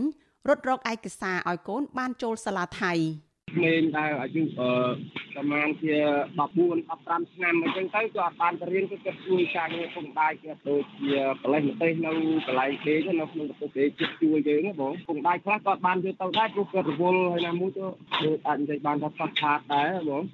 [0.48, 2.92] រត់រកឯកសារឲ្យកូនបានចូលសាលាថៃ
[3.52, 4.70] ក្មេងដែលអាយុអឺ
[5.34, 5.96] ប្រហែលជា
[6.38, 12.12] 14 15ឆ្នាំអញ្ចឹងទៅក៏អត់បានទៅរៀនគឺគាត់ជួយការងារពុកម្ដាយគាត់ដូចជាកលេសម្ទេសនៅ
[12.46, 17.84] កន្លែងពេកនៅក្នុងប្រទេសជិតជួយយើងបងពុកម្ដាយខ្លះក៏បានយកទៅដែរព្រោះគាត់រវល់ហើយណាមួយទៅ
[18.24, 20.24] ដូចអាចនិយាយបានថាខ្វះខាតដែរបងឯង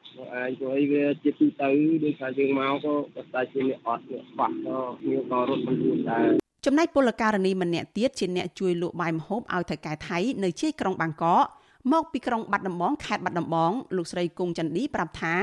[0.59, 1.71] ព្រោះអីវាជាទូទៅ
[2.05, 6.29] ដូចថាយើងមកក៏តែជាអ្នកអត់អ្នកខ្វះក៏មានក៏រត់មិនរួចដែរ
[6.67, 11.47] ចំណែកពលករនីម្នាក់ទៀតជាអ្នកជួយលក់បាយម្ហូបឲ្យថៅកែថៃនៅជាយក្រុងបាងកក
[11.93, 15.35] មកពីក្រុងបាត់ដំបងខេត្តបាត់ដំបងលោកស្រីគង់ចន្ទឌីប្រាប់ថា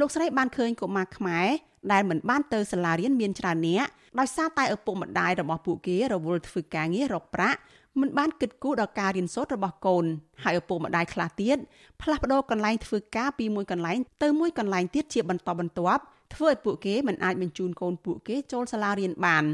[0.00, 1.48] លោកស្រីបានឃើញកុមារខ្មែរ
[1.92, 7.58] ដែលមិនបានទៅសាលារៀនមានច្រើននាក់ដោយសារតែឪពុកម្ដាយរបស់ពួកគេរវល់ធ្វើការងាររកប្រាក់
[8.00, 10.04] មិនបានគិតគូរដល់ការរៀនសូត្ររបស់កូន
[10.44, 11.56] ហើយឪពុកម្ដាយខ្លះទៀត
[12.02, 16.02] ផ្លាស់ប្ដូរកន្លែងធ្វើការពីមួយកន្លែងទៅមួយកន្លែងទៀតជាបន្តបន្ទាប់
[16.34, 19.44] ធ្វើឲ្យពួកគេមិនអាចបញ្ជូនកូនពួកគេចូលសាលារៀនបាន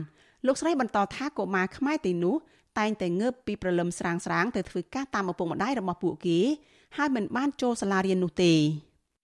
[0.46, 2.36] លោកស្រីបន្តថាកុមារខ្មែរទីនោះ
[2.78, 6.38] តែងតែងើបពីព្រលឹមស្រាងស្រាងទៅធ្វើការតាមឪពុកម្ដាយរបស់ពួកគេ
[6.96, 8.52] ហើយមិនបានចូលសាលារៀននោះទេ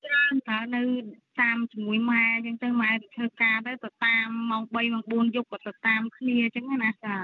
[0.06, 0.82] ច្រើនតើនៅ
[1.40, 7.16] តាមជាមួយម៉ែអញ្ចឹងទៅម៉ែទៅធ្វើការទៅទៅតាមម៉ោង3ម៉ោង4យប់ក៏ទៅតាមគ្នាអញ្ចឹងណាចា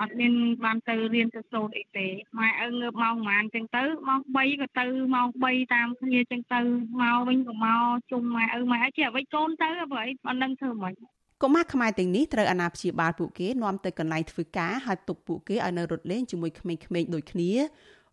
[0.00, 0.32] អត់មាន
[0.64, 2.06] បានទៅរៀនទៅសូត្រអីទេ
[2.38, 6.60] ម៉ែឪងើបម៉ោងប៉ុន្មានអញ្ចឹងទៅម៉ោង3ក៏ទៅម៉ោង3តាមគ្នាអញ្ចឹងទៅ
[7.02, 10.94] មកវិញក៏មកជុំម៉ែឪម៉ែឪជាអ្វីកូនទៅអ្វីអត់ដឹងធ្វើម៉េច
[11.42, 17.50] កុមារខ្មែរទាំងនេះត្រូវអាណាព្យាបាលពួកគេនាំទៅកន្លែងធ្វើការហើយទុកពួកគេឲ្យនៅរត់លេងជាមួយក្មេងៗដូចគ្នា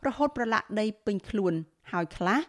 [0.06, 1.54] រហូតប្រឡាក់ដីពេញខ្លួន
[1.92, 2.40] ហើយខ្លះ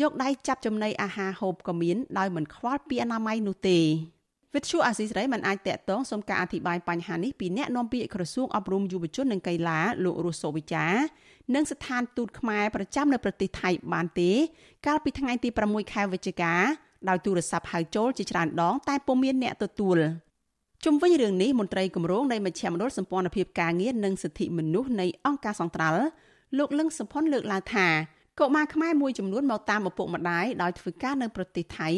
[0.00, 3.78] យកដៃចាប់ចំណីអាហារហូបក៏មានដោយមិនខ្វល់ពីអនាម័យនោះទេ
[4.54, 10.86] វិទ្យុអាស៊ីសេរីមិនអាចតាក់ទងសុំការអធិប្បាយបញ្ហានេះពីអ្នកនាំពាក្យក្រសួងអប់រំយុវជននិងកីឡាលោករស់សូវិចា
[11.54, 14.30] និងស្ថានទូតខ្មែរប្រចាំនៅប្រទេសថៃបានទេ
[14.86, 16.54] កាលពីថ្ងៃទី6ខែវិច្ឆិកា
[17.08, 19.98] ដោយទូរស័ព្ទហៅចូលជាច្រើនដង តែពុំមានអ្នកទទួល
[20.84, 26.02] ជុំវិញរឿងនេះមន្ត្រីគម្រោងនៃមជ្ឈមណ្ឌលសម្ព័ន្ធភាពការងារនិងសិទ្ធិមនុស្សនៃអង្គការសង្ត្រាល់
[26.58, 27.86] លោកលឹងសុផុនលើកឡើងថា
[28.40, 31.88] កុមារខ្មែរមួយចំនួនមកតាមឪពុកម្ដាយដោយធ្វើការនៅប្រទេសថៃ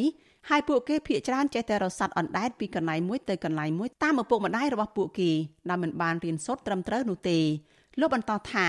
[0.48, 5.30] ហើយពួកគេភ័យច្រើនចេះតែរស័ព្ទអណ្ដែតពីកន្លែងមួយទៅកន្លែងមួយតាមឪពុកម្ដាយរបស់ពួកគេ
[5.68, 7.38] ដែលមិនបានរៀនសូត្រត្រឹមត្រូវនោះទេ
[8.00, 8.66] លោកបន្តថា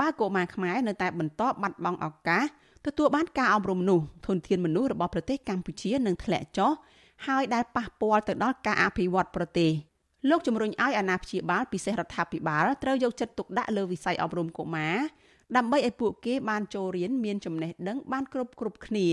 [0.00, 2.44] បើកុមារខ្មែរនៅតែបន្តបាត់បង់ឱកាស
[2.86, 6.70] ទទួលបានការអប់រំនោះធនធានមនុស្សរបស់ប្រទេសកម្ពុជានឹងធ្លាក់ចុះ
[7.26, 9.72] ហើយដែលប៉ះពាល់ទៅដល់ការអភិវឌ្ឍប្រទេស
[10.28, 14.96] លោកជំរុញឲ្យអាណាព្យាបាលពិសេសរដ្ឋាភិបាលត្រូវយកចិត្តទុកដាក់លើវិស័យអប់រំកុមារ
[15.56, 19.06] ដើម្បីឲ្យពួកគេបានចូលរៀនមានចំណេះដឹងបានគ្រប់គ្រប់គ្នា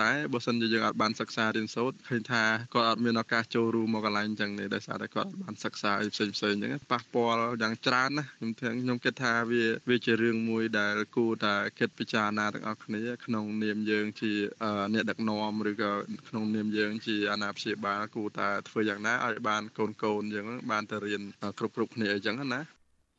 [0.00, 2.42] តែបើសិនជាយើងអត់បានសិក្សារៀនសូត្រឃើញថា
[2.74, 14.32] គាត់អត់មានឱកាសចូលរួមមកកន្លែងអញ្ចឹងទេដោយសារតែគាត់អត់បានសិក្សាអីផ្សេងផ្សេងអញ្ចឹងប៉ះពាល់យ៉ាងច្រើនណាខ្ញុំទាំងខ្ញុំគិតថាវាវាជារឿងមួយដែលគួរតែគិតពិចារណាទាំងអស់គ្នា ក្នុងនាមយើងជា
[14.94, 15.92] អ្នកដឹកនាំឬក៏
[16.28, 21.22] ក្នុងនាមយើងជាអាណាព្យាបាលគួរតែធ្វើយ៉ាងណាឲ្យបានកូនកូនយើងបានទៅរៀន
[21.58, 22.62] គ្រប់គ្រប់គ្នាអញ្ចឹងណា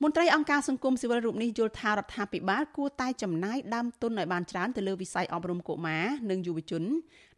[0.02, 6.84] មន្ត្រីអង្គការសង្គមស៊ីវិលរូបនេះយល់ថារដ្ឋាភិបាលគួរតែចំណាយដើមទុនឲ្យបានច្រើនទៅលើវិស័យអប់រំកុមារនិងយុវជន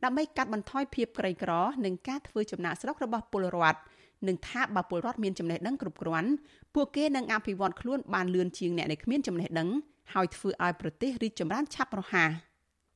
[0.04, 1.52] ដើម្បីកាត់បន្ថយភាពក្រីក្រ
[1.86, 3.80] និងការធ្វើចំណាកស្រុករបស់ពលរដ្ឋ
[4.28, 6.30] និងថាបើពលរដ្ឋមានចំណេះដឹងគ្រប់គ្រាន់
[6.76, 9.70] ពួកគេនឹងអភិវឌ្ឍខ្លួនបានលឿនជាងអ្នកដែលគ្មានចំណេះដឹង
[10.14, 12.30] ហើយធ្វើឲ្យប្រទេសរីកចម្រើនឆាប់រហ័ស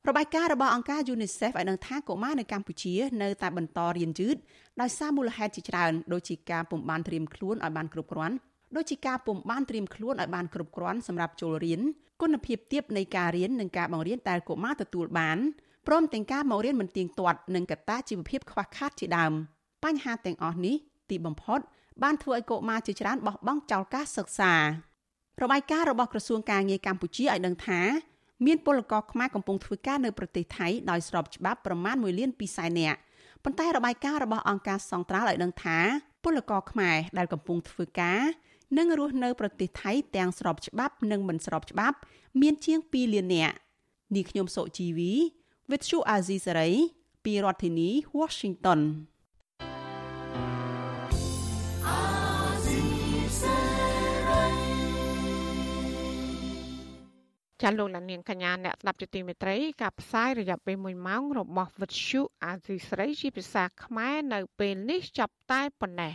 [0.08, 4.36] របាយការណ៍របស់អង្គការ UNICEF ឲ្យដឹងថាកុមារនៅកម្ពុជានៅតែបន្តរៀនយឺត
[4.80, 8.36] ដោយសារមូលហេតុជាច្រើនដូចជាការពុំបានត្រៀមខ្លួនឲ្យបានគ្រប់គ្រាន់
[8.76, 11.80] ដូចជាការពុំបានត្រៀមខ្លួនឲ្យបានគ្រប់គ្រាន់សម្រាប់ចូលរៀន
[12.22, 15.38] គុណភាពទាបនៃការរៀននិងការបង្រៀនដែលកុមារទទួលបាន
[15.86, 19.32] ព្រមទាំងការមករៀនមិនទៀងទាត់និងកត្តាជីវភាពខ្វះខាតជាដើម
[19.84, 20.76] បញ្ហាទាំងអស់នេះ
[21.10, 21.60] ទីបំផុត
[22.02, 24.54] បានធ្វើឲ្យកុមារជាច្រើនបោះបង់ចោលការសិក្សា
[25.42, 27.80] របាយការណ៍របស់ក្រសួងការងារកម្ពុជាឲ្យដឹងថា
[28.46, 32.98] មានពលករខ្មែរកំពុងធ្វើការនៅប្រទេសថៃដោយស្របច្បាប់ប្រមាណ1លាន2សែននាក់
[33.44, 35.78] ប៉ុន្តែរបាយការណ៍របស់អង្គការសង្ត្រាល់ឲ្យដឹងថា
[36.24, 38.20] ពលករខ្មែរដែលកំពុងធ្វើការ
[38.78, 41.96] និងរស់នៅប្រទេសថៃទាំងស្របច្បាប់និងមិនស្របច្បាប់
[42.40, 43.56] មានជាង2លាននាក់
[44.16, 45.12] នេះខ្ញុំសុជីវី
[45.70, 46.74] With Shu Azizi Saray
[47.24, 48.80] ពីរដ្ឋធានី Washington
[57.62, 66.14] ចាលោកលានកញ្ញាអ្នកស្ដាប់ជាទីមេត្រីការផ្សាយរយៈពេល1ម៉ោងរបស់វិទ្យុអាស៊ីស្រីជាភាសាខ្មែរនៅពេលនេះចាប់តែប៉ុណ្ណេះ